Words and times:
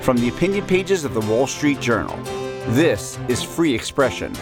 From 0.00 0.16
the 0.16 0.30
opinion 0.30 0.66
pages 0.66 1.04
of 1.04 1.12
the 1.12 1.20
Wall 1.20 1.46
Street 1.46 1.78
Journal, 1.78 2.16
this 2.68 3.18
is 3.28 3.42
Free 3.42 3.74
Expression 3.74 4.32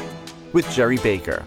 with 0.52 0.70
Gerry 0.70 0.98
Baker. 0.98 1.44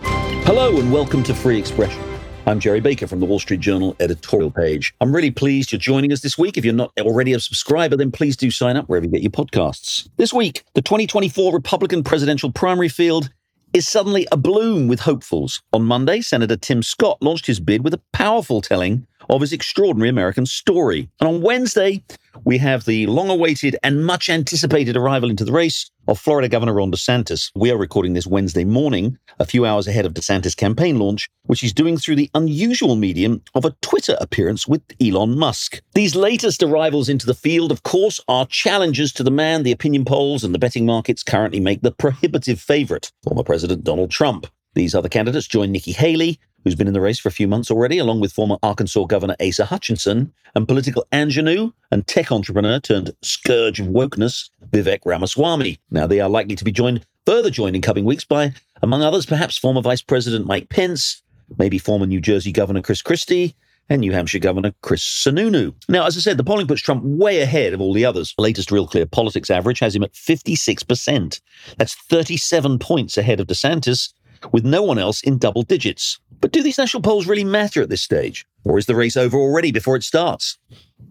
Hello 0.00 0.78
and 0.80 0.92
welcome 0.92 1.22
to 1.22 1.32
Free 1.32 1.60
Expression. 1.60 2.02
I'm 2.44 2.58
Gerry 2.58 2.80
Baker 2.80 3.06
from 3.06 3.20
the 3.20 3.26
Wall 3.26 3.38
Street 3.38 3.60
Journal 3.60 3.94
editorial 4.00 4.50
page. 4.50 4.92
I'm 5.00 5.14
really 5.14 5.30
pleased 5.30 5.70
you're 5.70 5.78
joining 5.78 6.10
us 6.12 6.22
this 6.22 6.36
week. 6.36 6.58
If 6.58 6.64
you're 6.64 6.74
not 6.74 6.90
already 7.02 7.34
a 7.34 7.38
subscriber, 7.38 7.96
then 7.96 8.10
please 8.10 8.36
do 8.36 8.50
sign 8.50 8.76
up 8.76 8.88
wherever 8.88 9.06
you 9.06 9.12
get 9.12 9.22
your 9.22 9.30
podcasts. 9.30 10.08
This 10.16 10.32
week, 10.32 10.64
the 10.74 10.82
2024 10.82 11.54
Republican 11.54 12.02
presidential 12.02 12.50
primary 12.50 12.88
field 12.88 13.30
is 13.72 13.86
suddenly 13.86 14.26
abloom 14.32 14.88
with 14.88 15.00
hopefuls. 15.00 15.62
On 15.72 15.84
Monday, 15.84 16.20
Senator 16.20 16.56
Tim 16.56 16.82
Scott 16.82 17.18
launched 17.22 17.46
his 17.46 17.60
bid 17.60 17.84
with 17.84 17.94
a 17.94 18.02
powerful 18.12 18.60
telling 18.60 19.06
of 19.28 19.40
his 19.40 19.52
extraordinary 19.52 20.08
American 20.08 20.46
story. 20.46 21.08
And 21.20 21.28
on 21.28 21.42
Wednesday, 21.42 22.02
we 22.44 22.58
have 22.58 22.84
the 22.84 23.06
long 23.06 23.28
awaited 23.28 23.76
and 23.82 24.04
much 24.04 24.28
anticipated 24.28 24.96
arrival 24.96 25.30
into 25.30 25.44
the 25.44 25.52
race 25.52 25.90
of 26.08 26.18
Florida 26.18 26.48
Governor 26.48 26.74
Ron 26.74 26.90
DeSantis. 26.90 27.50
We 27.54 27.70
are 27.70 27.76
recording 27.76 28.14
this 28.14 28.26
Wednesday 28.26 28.64
morning, 28.64 29.18
a 29.38 29.44
few 29.44 29.64
hours 29.64 29.86
ahead 29.86 30.06
of 30.06 30.14
DeSantis' 30.14 30.56
campaign 30.56 30.98
launch, 30.98 31.28
which 31.44 31.60
he's 31.60 31.72
doing 31.72 31.96
through 31.96 32.16
the 32.16 32.30
unusual 32.34 32.96
medium 32.96 33.42
of 33.54 33.64
a 33.64 33.74
Twitter 33.82 34.16
appearance 34.20 34.66
with 34.66 34.82
Elon 35.00 35.38
Musk. 35.38 35.80
These 35.94 36.16
latest 36.16 36.62
arrivals 36.62 37.08
into 37.08 37.26
the 37.26 37.34
field, 37.34 37.70
of 37.70 37.82
course, 37.82 38.20
are 38.28 38.46
challenges 38.46 39.12
to 39.12 39.22
the 39.22 39.30
man 39.30 39.62
the 39.62 39.72
opinion 39.72 40.04
polls 40.04 40.42
and 40.42 40.54
the 40.54 40.58
betting 40.58 40.86
markets 40.86 41.22
currently 41.22 41.60
make 41.60 41.82
the 41.82 41.92
prohibitive 41.92 42.60
favorite, 42.60 43.12
former 43.22 43.44
President 43.44 43.84
Donald 43.84 44.10
Trump. 44.10 44.46
These 44.74 44.94
other 44.94 45.08
candidates 45.08 45.46
join 45.46 45.70
Nikki 45.70 45.92
Haley, 45.92 46.40
who's 46.64 46.74
been 46.74 46.86
in 46.86 46.92
the 46.92 47.00
race 47.00 47.18
for 47.18 47.28
a 47.28 47.32
few 47.32 47.48
months 47.48 47.70
already, 47.70 47.98
along 47.98 48.20
with 48.20 48.32
former 48.32 48.56
Arkansas 48.62 49.04
Governor 49.04 49.36
Asa 49.40 49.64
Hutchinson 49.64 50.32
and 50.54 50.68
political 50.68 51.06
ingenue 51.12 51.72
and 51.90 52.06
tech 52.06 52.30
entrepreneur 52.30 52.80
turned 52.80 53.14
scourge 53.22 53.80
of 53.80 53.88
wokeness, 53.88 54.50
Vivek 54.70 55.00
Ramaswamy. 55.04 55.78
Now, 55.90 56.06
they 56.06 56.20
are 56.20 56.28
likely 56.28 56.56
to 56.56 56.64
be 56.64 56.72
joined, 56.72 57.04
further 57.26 57.50
joined 57.50 57.76
in 57.76 57.82
coming 57.82 58.04
weeks 58.04 58.24
by, 58.24 58.52
among 58.82 59.02
others, 59.02 59.26
perhaps 59.26 59.56
former 59.56 59.80
Vice 59.80 60.02
President 60.02 60.46
Mike 60.46 60.68
Pence, 60.68 61.22
maybe 61.58 61.78
former 61.78 62.06
New 62.06 62.20
Jersey 62.20 62.52
Governor 62.52 62.82
Chris 62.82 63.02
Christie, 63.02 63.54
and 63.88 64.00
New 64.00 64.12
Hampshire 64.12 64.38
Governor 64.38 64.72
Chris 64.82 65.02
Sununu. 65.02 65.74
Now, 65.88 66.06
as 66.06 66.16
I 66.16 66.20
said, 66.20 66.36
the 66.36 66.44
polling 66.44 66.66
puts 66.66 66.80
Trump 66.80 67.02
way 67.04 67.40
ahead 67.40 67.72
of 67.72 67.80
all 67.80 67.92
the 67.92 68.04
others. 68.04 68.32
The 68.36 68.42
latest 68.42 68.70
Real 68.70 68.86
Clear 68.86 69.06
Politics 69.06 69.50
average 69.50 69.80
has 69.80 69.94
him 69.94 70.02
at 70.02 70.12
56%. 70.12 71.40
That's 71.76 71.94
37 71.94 72.78
points 72.78 73.18
ahead 73.18 73.40
of 73.40 73.48
DeSantis, 73.48 74.12
with 74.50 74.64
no 74.64 74.82
one 74.82 74.98
else 74.98 75.22
in 75.22 75.38
double 75.38 75.62
digits. 75.62 76.18
But 76.42 76.50
do 76.50 76.62
these 76.62 76.76
national 76.76 77.02
polls 77.02 77.28
really 77.28 77.44
matter 77.44 77.80
at 77.82 77.88
this 77.88 78.02
stage? 78.02 78.44
Or 78.64 78.76
is 78.76 78.86
the 78.86 78.96
race 78.96 79.16
over 79.16 79.38
already 79.38 79.70
before 79.70 79.94
it 79.94 80.02
starts? 80.02 80.58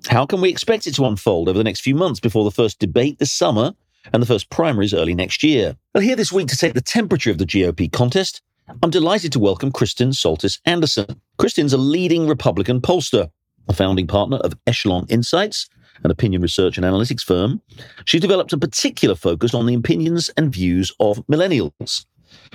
How 0.08 0.26
can 0.26 0.42
we 0.42 0.50
expect 0.50 0.86
it 0.86 0.94
to 0.96 1.06
unfold 1.06 1.48
over 1.48 1.58
the 1.58 1.64
next 1.64 1.80
few 1.80 1.96
months 1.96 2.20
before 2.20 2.44
the 2.44 2.52
first 2.52 2.80
debate 2.80 3.18
this 3.18 3.32
summer 3.32 3.74
and 4.12 4.22
the 4.22 4.28
first 4.28 4.50
primaries 4.50 4.94
early 4.94 5.16
next 5.16 5.42
year? 5.42 5.78
Well, 5.96 6.04
here 6.04 6.18
this 6.18 6.34
week 6.34 6.50
to 6.50 6.58
take 6.58 6.74
the 6.74 6.82
temperature 6.82 7.32
of 7.32 7.38
the 7.38 7.46
GOP 7.46 7.90
contest, 7.90 8.42
I'm 8.84 8.90
delighted 8.90 9.32
to 9.32 9.40
welcome 9.40 9.72
Kristen 9.72 10.10
Soltis 10.10 10.60
Anderson. 10.66 11.22
Kristen's 11.38 11.72
a 11.72 11.78
leading 11.78 12.28
Republican 12.28 12.82
pollster, 12.82 13.32
a 13.70 13.74
founding 13.74 14.08
partner 14.08 14.38
of 14.38 14.54
Echelon 14.68 15.06
Insights, 15.08 15.70
an 16.04 16.12
opinion 16.12 16.42
research 16.42 16.78
and 16.78 16.86
analytics 16.86 17.22
firm. 17.22 17.62
She's 18.04 18.22
developed 18.22 18.52
a 18.52 18.58
particular 18.58 19.16
focus 19.16 19.54
on 19.54 19.66
the 19.66 19.76
opinions 19.76 20.30
and 20.36 20.52
views 20.52 20.92
of 21.00 21.26
millennials. 21.28 22.06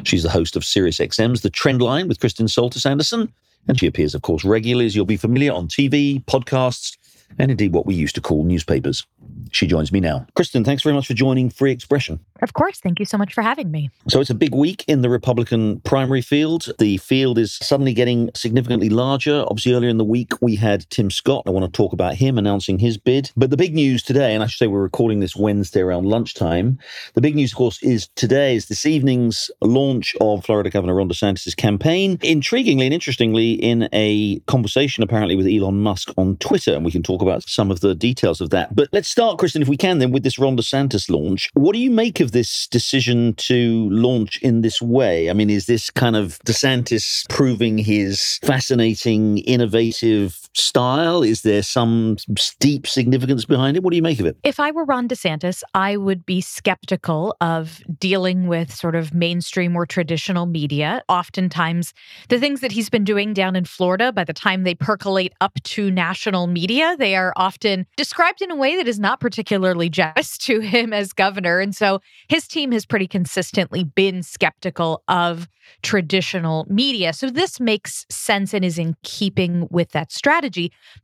She's 0.05 0.23
the 0.23 0.31
host 0.31 0.57
of 0.57 0.63
SiriusXM's 0.63 1.43
The 1.43 1.51
Trend 1.51 1.83
Line 1.83 2.09
with 2.09 2.21
Kristen 2.21 2.47
Soltis 2.47 2.87
Anderson, 2.87 3.33
and 3.69 3.79
she 3.79 3.87
appears, 3.87 4.15
of 4.15 4.23
course, 4.23 4.45
regularly, 4.45 4.87
as 4.87 4.95
you'll 4.95 5.07
be 5.07 5.17
familiar, 5.17 5.53
on 5.53 5.69
TV, 5.69 6.25
podcasts, 6.25 6.97
and 7.39 7.51
indeed 7.51 7.73
what 7.73 7.87
we 7.87 7.95
used 7.95 8.15
to 8.15 8.21
call 8.21 8.45
newspapers. 8.45 9.07
She 9.53 9.67
joins 9.67 9.93
me 9.93 10.01
now. 10.01 10.27
Kristen, 10.35 10.65
thanks 10.65 10.83
very 10.83 10.95
much 10.95 11.07
for 11.07 11.15
joining 11.15 11.51
Free 11.51 11.73
Expression. 11.73 12.21
Of 12.43 12.53
course. 12.53 12.81
Thank 12.81 12.99
you 12.99 13.05
so 13.05 13.19
much 13.19 13.35
for 13.35 13.43
having 13.43 13.71
me. 13.71 13.91
So 14.09 14.21
it's 14.21 14.31
a 14.31 14.35
big 14.35 14.55
week 14.55 14.85
in 14.87 15.03
the 15.03 15.11
Republican 15.11 15.81
primary 15.81 16.23
field. 16.23 16.69
The 16.79 16.99
field 16.99 17.39
is 17.39 17.55
suddenly 17.55 17.95
getting 17.95 18.31
significantly 18.35 18.89
larger. 18.89 19.45
Obviously, 19.49 19.73
earlier 19.73 19.91
in 19.91 19.99
the 19.99 20.05
week, 20.05 20.33
we 20.41 20.57
had 20.57 20.89
Tim 20.91 21.11
Scott. 21.11 21.45
I 21.47 21.51
want 21.51 21.65
to 21.65 21.77
talk 21.77 21.93
about 21.93 22.15
him 22.15 22.39
announcing 22.39 22.79
his 22.79 22.99
bid. 22.99 23.31
But 23.37 23.51
the 23.51 23.57
big 23.57 23.75
news 23.75 24.03
today, 24.03 24.35
and 24.35 24.43
I 24.43 24.47
should 24.47 24.59
say 24.59 24.67
we're 24.67 24.83
recording 24.83 25.21
this 25.21 25.37
Wednesday 25.37 25.81
around 25.81 26.07
lunchtime, 26.07 26.79
the 27.15 27.21
big 27.21 27.35
news, 27.35 27.53
of 27.53 27.59
course, 27.59 27.83
is 27.83 28.09
today 28.17 28.57
is 28.57 28.67
this 28.67 28.87
evening's 28.87 29.51
launch 29.61 30.15
of 30.21 30.45
Florida 30.45 30.71
Governor 30.71 30.95
Ron 30.95 31.09
DeSantis' 31.09 31.57
campaign. 31.57 32.19
Intriguingly 32.19 32.85
and 32.85 32.95
interestingly, 32.95 33.53
in 33.53 33.89
a 33.93 34.39
conversation 34.41 35.03
apparently 35.03 35.37
with 35.37 35.47
Elon 35.47 35.83
Musk 35.83 36.13
on 36.17 36.37
Twitter, 36.37 36.75
and 36.75 36.85
we 36.85 36.93
can 36.93 37.03
talk 37.03 37.23
about 37.23 37.49
some 37.49 37.71
of 37.71 37.81
the 37.81 37.95
details 37.95 38.41
of 38.41 38.51
that. 38.51 38.75
But 38.75 38.89
let's 38.93 39.09
start, 39.09 39.39
Kristen, 39.39 39.63
if 39.63 39.69
we 39.69 39.77
can, 39.77 39.99
then 39.99 40.13
with 40.13 40.23
this 40.23 40.39
Ron 40.39 40.57
DeSantis 40.57 41.11
launch. 41.11 41.51
What 41.55 41.73
do 41.73 41.79
you 41.79 41.91
make 41.91 42.21
of 42.21 42.26
this 42.33 42.67
decision 42.67 43.35
to 43.35 43.89
launch 43.91 44.41
in 44.43 44.63
this 44.63 44.81
way? 44.81 45.31
I 45.31 45.33
mean, 45.33 45.51
is 45.51 45.67
this 45.67 45.91
kind 45.91 46.17
of 46.17 46.39
DeSantis 46.47 47.29
proving 47.29 47.79
his 47.79 48.39
fascinating, 48.43 49.39
innovative 49.39 50.46
style? 50.57 51.23
Is 51.23 51.43
there 51.43 51.63
some 51.63 52.17
deep 52.61 52.87
significance 52.87 53.45
behind 53.45 53.77
it? 53.77 53.83
What 53.83 53.91
do 53.91 53.97
you 53.97 54.03
make 54.03 54.21
of 54.21 54.27
it? 54.27 54.37
If 54.43 54.59
I 54.59 54.71
were 54.71 54.85
Ron 54.85 55.09
DeSantis, 55.09 55.63
I 55.75 55.97
would 55.97 56.25
be 56.25 56.41
skeptical 56.41 57.37
of 57.41 57.83
dealing 57.99 58.47
with 58.47 58.75
sort 58.75 58.95
of 58.95 59.13
mainstream 59.13 59.77
or 59.77 59.87
traditional 59.87 60.47
media. 60.47 61.03
Oftentimes, 61.09 61.93
the 62.29 62.39
things 62.39 62.61
that 62.61 62.73
he's 62.73 62.89
been 62.89 63.05
doing 63.05 63.35
down 63.35 63.57
in 63.57 63.65
Florida, 63.65 64.13
by 64.13 64.25
the 64.25 64.33
time 64.33 64.65
they 64.65 64.75
percolate 64.75 65.33
up 65.41 65.55
to 65.65 65.91
national 65.91 66.47
media, 66.47 66.97
they 66.99 67.17
are 67.17 67.33
often 67.37 67.87
described 67.97 68.41
in 68.41 68.51
a 68.51 68.57
way 68.57 68.77
that 68.77 68.89
is 68.89 68.99
not 68.99 69.21
particularly 69.21 69.89
just 69.89 70.43
to 70.47 70.61
him 70.61 70.93
as 70.93 71.13
governor. 71.13 71.61
And 71.61 71.75
so 71.75 72.01
his 72.29 72.49
team 72.49 72.73
has 72.73 72.87
pretty 72.87 73.07
consistently 73.07 73.85
been 73.85 74.23
skeptical 74.23 75.03
of 75.09 75.49
traditional 75.83 76.65
media. 76.69 77.13
So 77.13 77.29
this 77.29 77.59
makes 77.59 78.07
sense 78.09 78.55
and 78.55 78.65
is 78.65 78.79
in 78.79 78.97
keeping 79.03 79.67
with 79.71 79.91
that 79.91 80.13
strategy. 80.13 80.46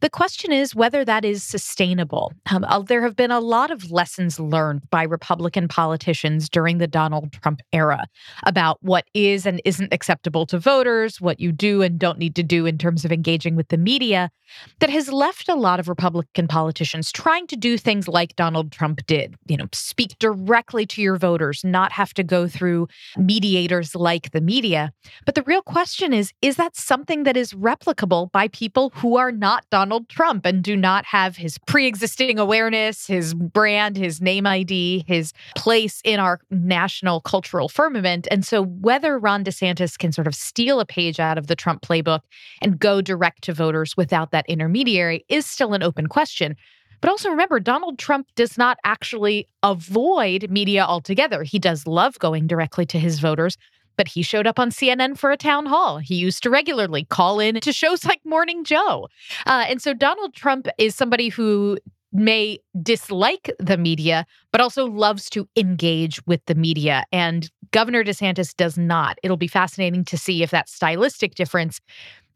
The 0.01 0.11
question 0.11 0.53
is 0.53 0.75
whether 0.75 1.05
that 1.05 1.25
is 1.25 1.43
sustainable. 1.43 2.33
Um, 2.51 2.65
uh, 2.65 2.81
there 2.81 3.03
have 3.03 3.17
been 3.17 3.31
a 3.31 3.41
lot 3.41 3.71
of 3.71 3.91
lessons 3.91 4.39
learned 4.39 4.89
by 4.91 5.03
Republican 5.03 5.69
politicians 5.69 6.49
during 6.49 6.79
the 6.79 6.87
Donald 6.87 7.33
Trump 7.33 7.61
era 7.73 8.07
about 8.45 8.79
what 8.83 9.05
is 9.15 9.47
and 9.47 9.61
isn't 9.65 9.93
acceptable 9.93 10.47
to 10.47 10.59
voters, 10.59 11.21
what 11.21 11.41
you 11.41 11.53
do 11.53 11.83
and 11.83 11.99
don't 11.99 12.19
need 12.19 12.35
to 12.37 12.43
do 12.43 12.67
in 12.67 12.79
terms 12.79 13.05
of 13.05 13.13
engaging 13.13 13.57
with 13.57 13.69
the 13.69 13.79
media, 13.79 14.31
that 14.81 14.91
has 14.91 15.11
left 15.11 15.49
a 15.49 15.55
lot 15.55 15.81
of 15.81 15.89
Republican 15.89 16.47
politicians 16.47 17.11
trying 17.11 17.47
to 17.47 17.57
do 17.57 17.79
things 17.79 18.09
like 18.09 18.37
Donald 18.37 18.73
Trump 18.73 19.01
did, 19.07 19.35
you 19.47 19.57
know, 19.57 19.67
speak 19.73 20.19
directly 20.19 20.87
to 20.87 21.01
your 21.01 21.17
voters, 21.17 21.65
not 21.65 21.93
have 21.93 22.13
to 22.15 22.23
go 22.23 22.47
through 22.47 22.89
mediators 23.17 23.95
like 23.95 24.31
the 24.33 24.41
media. 24.41 24.93
But 25.25 25.35
the 25.35 25.43
real 25.43 25.63
question 25.63 26.13
is 26.13 26.33
is 26.43 26.57
that 26.57 26.77
something 26.77 27.23
that 27.25 27.37
is 27.37 27.53
replicable 27.53 28.31
by 28.33 28.49
people 28.49 28.93
who 28.97 29.17
are 29.17 29.32
not 29.39 29.65
Donald 29.71 30.09
Trump 30.09 30.47
and 30.47 30.63
do 30.63 30.77
not 30.77 31.05
have 31.07 31.37
his 31.37 31.59
pre 31.59 31.87
existing 31.87 32.39
awareness, 32.39 33.07
his 33.07 33.35
brand, 33.35 33.97
his 33.97 34.21
name 34.21 34.47
ID, 34.47 35.05
his 35.07 35.33
place 35.57 36.01
in 36.05 36.21
our 36.21 36.41
national 36.51 37.21
cultural 37.21 37.69
firmament? 37.69 38.29
And 38.31 38.45
so, 38.45 38.63
whether 38.63 39.19
Ron 39.19 39.45
DeSantis 39.45 39.99
can 39.99 40.13
sort 40.13 40.27
of 40.27 40.35
steal 40.35 40.81
a 40.81 40.87
page 40.87 41.21
out 41.21 41.39
of 41.39 41.47
the 41.47 41.57
Trump 41.57 41.83
playbook 41.83 42.21
and 42.61 42.79
go 42.79 43.01
direct 43.01 43.43
to 43.45 43.53
voters 43.53 43.97
without 43.97 44.31
that 44.31 44.49
intermediary 44.49 45.25
is 45.29 45.47
still 45.47 45.75
an 45.75 45.83
open 45.83 46.07
question. 46.07 46.57
But 47.03 47.11
also 47.11 47.31
remember, 47.31 47.59
Donald 47.59 47.99
Trump 47.99 48.29
does 48.37 48.57
not 48.57 48.79
actually 48.85 49.49
avoid 49.65 50.49
media 50.49 50.85
altogether. 50.85 51.43
He 51.43 51.59
does 51.59 51.85
love 51.87 52.17
going 52.21 52.47
directly 52.47 52.87
to 52.87 52.99
his 52.99 53.19
voters, 53.19 53.59
but 53.97 54.09
he 54.09 54.23
showed 54.23 54.47
up 54.47 54.59
on 54.59 54.71
CNN 54.71 55.17
for 55.19 55.31
a 55.31 55.37
town 55.37 55.67
hall. 55.67 55.99
He 55.99 56.15
used 56.15 56.43
to 56.43 56.51
regularly 56.51 57.05
call 57.05 57.41
in 57.41 57.61
to 57.61 57.73
shows 57.73 58.05
like 58.13 58.21
Morning 58.25 58.65
Joe. 58.65 59.09
Uh, 59.47 59.65
and 59.69 59.81
so 59.81 59.95
Donald 59.95 60.35
Trump 60.35 60.69
is 60.79 60.95
somebody 60.95 61.29
who 61.29 61.79
may 62.13 62.59
dislike 62.83 63.51
the 63.59 63.79
media, 63.79 64.27
but 64.51 64.61
also 64.61 64.87
loves 64.87 65.31
to 65.31 65.49
engage 65.57 66.25
with 66.27 66.45
the 66.47 66.55
media. 66.55 67.05
And 67.11 67.51
Governor 67.71 68.05
DeSantis 68.05 68.55
does 68.55 68.77
not. 68.77 69.19
It'll 69.23 69.39
be 69.39 69.49
fascinating 69.49 70.05
to 70.05 70.19
see 70.19 70.43
if 70.43 70.51
that 70.51 70.69
stylistic 70.69 71.35
difference 71.35 71.81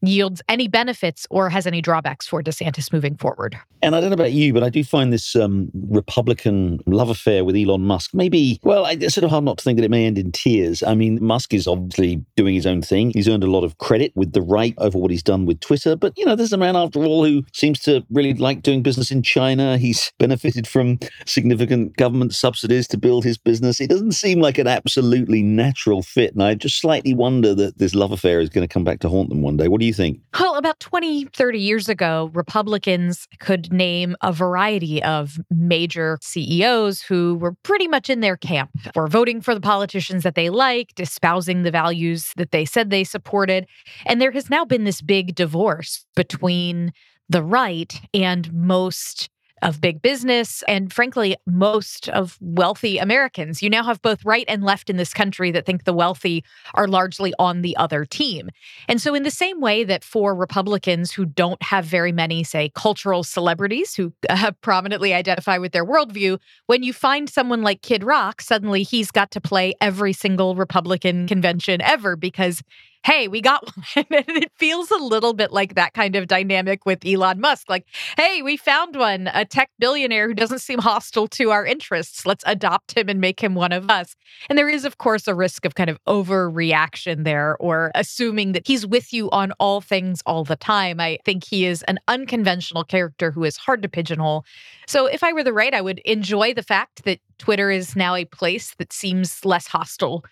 yields 0.03 0.43
any 0.49 0.69
benefits 0.69 1.27
or 1.31 1.49
has 1.49 1.67
any 1.67 1.81
drawbacks 1.81 2.27
for 2.27 2.43
DeSantis 2.43 2.93
moving 2.93 3.17
forward. 3.17 3.57
And 3.83 3.95
I 3.95 4.01
don't 4.01 4.11
know 4.11 4.15
about 4.15 4.33
you, 4.33 4.53
but 4.53 4.63
I 4.63 4.69
do 4.69 4.83
find 4.83 5.13
this 5.13 5.37
um, 5.37 5.71
Republican 5.89 6.81
love 6.87 7.11
affair 7.11 7.45
with 7.45 7.57
Elon 7.57 7.83
Musk 7.83 8.15
maybe, 8.15 8.59
well, 8.63 8.87
it's 8.87 9.15
sort 9.15 9.25
of 9.25 9.31
hard 9.31 9.45
not 9.45 9.59
to 9.59 9.65
think 9.65 9.79
that 9.79 9.85
it 9.85 9.91
may 9.91 10.07
end 10.07 10.19
in 10.19 10.33
tears. 10.33 10.83
I 10.83 10.95
mean, 10.95 11.19
Musk 11.23 11.55
is 11.55 11.67
obviously 11.67 12.25
doing 12.37 12.55
his 12.55 12.67
own 12.67 12.83
thing. 12.83 13.11
He's 13.11 13.29
earned 13.29 13.45
a 13.45 13.51
lot 13.51 13.65
of 13.65 13.79
credit 13.79 14.13
with 14.15 14.33
the 14.33 14.43
right 14.43 14.75
over 14.79 14.99
what 14.99 15.11
he's 15.11 15.23
done 15.23 15.47
with 15.47 15.61
Twitter. 15.61 15.95
But, 15.95 16.17
you 16.17 16.25
know, 16.25 16.35
there's 16.35 16.53
a 16.53 16.59
man, 16.59 16.77
after 16.77 17.05
all, 17.05 17.25
who 17.25 17.45
seems 17.53 17.79
to 17.81 18.05
really 18.11 18.35
like 18.35 18.63
doing 18.63 18.83
business 18.83 19.11
in 19.11 19.23
China. 19.23 19.79
He's 19.79 20.13
benefited 20.19 20.67
from 20.67 20.99
significant 21.27 21.97
government 21.97 22.35
subsidies 22.35 22.89
to 22.89 22.99
build 22.99 23.25
his 23.25 23.39
business. 23.39 23.81
It 23.81 23.91
doesn't 23.91 24.13
seem 24.13 24.41
like 24.41 24.59
an 24.59 24.67
absolutely 24.67 25.43
natural 25.43 26.03
fit. 26.03 26.33
And 26.33 26.43
I 26.43 26.55
just 26.55 26.81
slightly 26.81 27.15
wonder 27.15 27.55
that 27.55 27.79
this 27.79 27.95
love 27.95 28.13
affair 28.13 28.41
is 28.41 28.49
going 28.49 28.67
to 28.67 28.73
come 28.73 28.85
back 28.85 29.01
to 29.01 29.09
haunt 29.09 29.29
them 29.29 29.43
one 29.43 29.57
day. 29.57 29.69
What 29.69 29.81
do 29.81 29.86
think? 29.93 30.21
Well, 30.39 30.57
about 30.57 30.81
20, 30.81 31.27
30 31.27 31.59
years 31.59 31.89
ago, 31.89 32.31
Republicans 32.35 33.27
could 33.41 33.73
name 33.73 34.17
a 34.23 34.33
variety 34.33 35.03
of 35.03 35.39
major 35.51 36.19
CEOs 36.23 37.03
who 37.03 37.37
were 37.37 37.55
pretty 37.63 37.89
much 37.89 38.11
in 38.11 38.21
their 38.21 38.37
camp, 38.37 38.71
were 38.95 39.09
voting 39.09 39.41
for 39.41 39.55
the 39.55 39.61
politicians 39.61 40.23
that 40.23 40.35
they 40.35 40.51
liked, 40.51 41.01
espousing 41.01 41.63
the 41.63 41.71
values 41.71 42.33
that 42.37 42.51
they 42.51 42.65
said 42.65 42.91
they 42.91 43.05
supported. 43.05 43.67
And 44.05 44.21
there 44.21 44.33
has 44.33 44.51
now 44.51 44.65
been 44.65 44.85
this 44.85 45.03
big 45.03 45.35
divorce 45.35 46.07
between 46.15 46.93
the 47.29 47.43
right 47.43 48.01
and 48.15 48.53
most 48.53 49.29
of 49.63 49.81
big 49.81 50.03
business 50.03 50.63
and, 50.69 50.93
frankly, 50.93 51.37
most 51.47 52.09
of 52.11 52.37
wealthy 52.41 52.99
Americans. 52.99 53.63
You 53.63 53.71
now 53.71 53.85
have 53.85 54.03
both 54.03 54.25
right 54.25 54.45
and 54.49 54.63
left 54.63 54.91
in 54.91 54.97
this 54.97 55.15
country 55.15 55.51
that 55.53 55.65
think 55.65 55.85
the 55.85 55.93
wealthy 55.93 56.45
are 56.75 56.87
largely 56.87 57.33
on 57.39 57.63
the 57.63 57.77
other 57.77 58.05
team. 58.05 58.51
And 58.89 59.01
so, 59.01 59.15
in 59.15 59.23
the 59.23 59.31
same 59.31 59.61
way 59.61 59.85
that 59.85 60.05
for 60.05 60.35
Republicans 60.35 61.13
who 61.13 61.25
don't 61.25 61.63
have 61.63 61.85
very 61.85 62.13
many, 62.13 62.45
say, 62.45 62.71
cultural 62.75 63.25
celebrities 63.25 63.95
who 63.95 64.13
uh, 64.29 64.53
prominently 64.61 65.15
identify 65.15 65.59
with 65.59 65.73
their 65.73 65.85
worldview, 65.85 66.39
when 66.67 66.83
you 66.83 66.93
find 66.93 67.29
someone 67.29 67.63
like 67.63 67.83
Kid 67.83 68.05
Rock, 68.05 68.41
suddenly 68.41 68.83
he's 68.83 69.11
got 69.11 69.31
to 69.33 69.41
play 69.41 69.75
every 69.81 70.13
single 70.13 70.55
Republican 70.55 71.27
convention 71.27 71.81
ever 71.81 72.17
because 72.17 72.63
hey, 73.07 73.29
we 73.29 73.41
got 73.41 73.65
one. 73.95 74.07
and 74.11 74.37
it 74.37 74.51
feels 74.57 74.91
a 74.91 74.97
little 74.97 75.33
bit 75.33 75.53
like 75.53 75.77
that 75.77 75.95
kind 75.95 76.17
of 76.17 76.27
dynamic 76.27 76.85
with 76.85 77.07
Elon 77.07 77.41
Musk. 77.41 77.71
Like, 77.71 77.87
hey, 78.17 78.43
we 78.43 78.57
found 78.57 78.97
one, 78.97 79.31
a 79.33 79.45
tech 79.45 79.71
billionaire 79.79 80.27
who 80.27 80.35
doesn't 80.35 80.59
seem 80.59 80.81
hostile 80.81 81.29
to 81.29 81.53
our 81.53 81.65
interests. 81.65 82.27
Let's 82.27 82.43
adopt 82.49 82.99
him 82.99 83.09
and 83.09 83.21
make 83.21 83.41
him 83.41 83.55
one 83.55 83.71
of 83.71 83.89
us. 83.89 84.17
And 84.49 84.59
there 84.59 84.69
is, 84.69 84.85
of 84.85 84.99
course, 84.99 85.29
a 85.29 85.37
risk 85.37 85.65
of 85.65 85.77
kind 85.77 85.89
of 85.89 86.03
overreaction 86.07 87.23
there 87.23 87.57
or 87.59 87.93
assuming 87.95 88.53
that 88.53 88.67
he's 88.67 88.85
with 88.85 89.13
you 89.13 89.31
on 89.31 89.53
all 89.61 89.81
things 89.81 90.21
all 90.27 90.43
the 90.43 90.57
time. 90.57 90.99
I 90.99 91.19
think 91.25 91.45
he 91.45 91.65
is 91.65 91.85
an 91.85 92.01
unconventional 92.09 92.83
character 92.83 93.31
who 93.31 93.45
is 93.45 93.57
hard 93.57 93.83
to 93.83 93.89
pigeonhole. 93.89 94.45
So 94.89 95.07
if 95.07 95.23
I 95.23 95.33
were 95.33 95.45
the 95.45 95.53
right, 95.53 95.75
I 95.75 95.81
would 95.81 96.01
enjoy 96.01 96.55
the 96.55 96.63
fact 96.65 97.05
that 97.05 97.21
Twitter 97.39 97.71
is 97.71 97.95
now 97.95 98.17
a 98.17 98.25
place 98.25 98.75
that 98.79 98.93
seems 98.93 99.45
less 99.45 99.69
hostile 99.69 100.25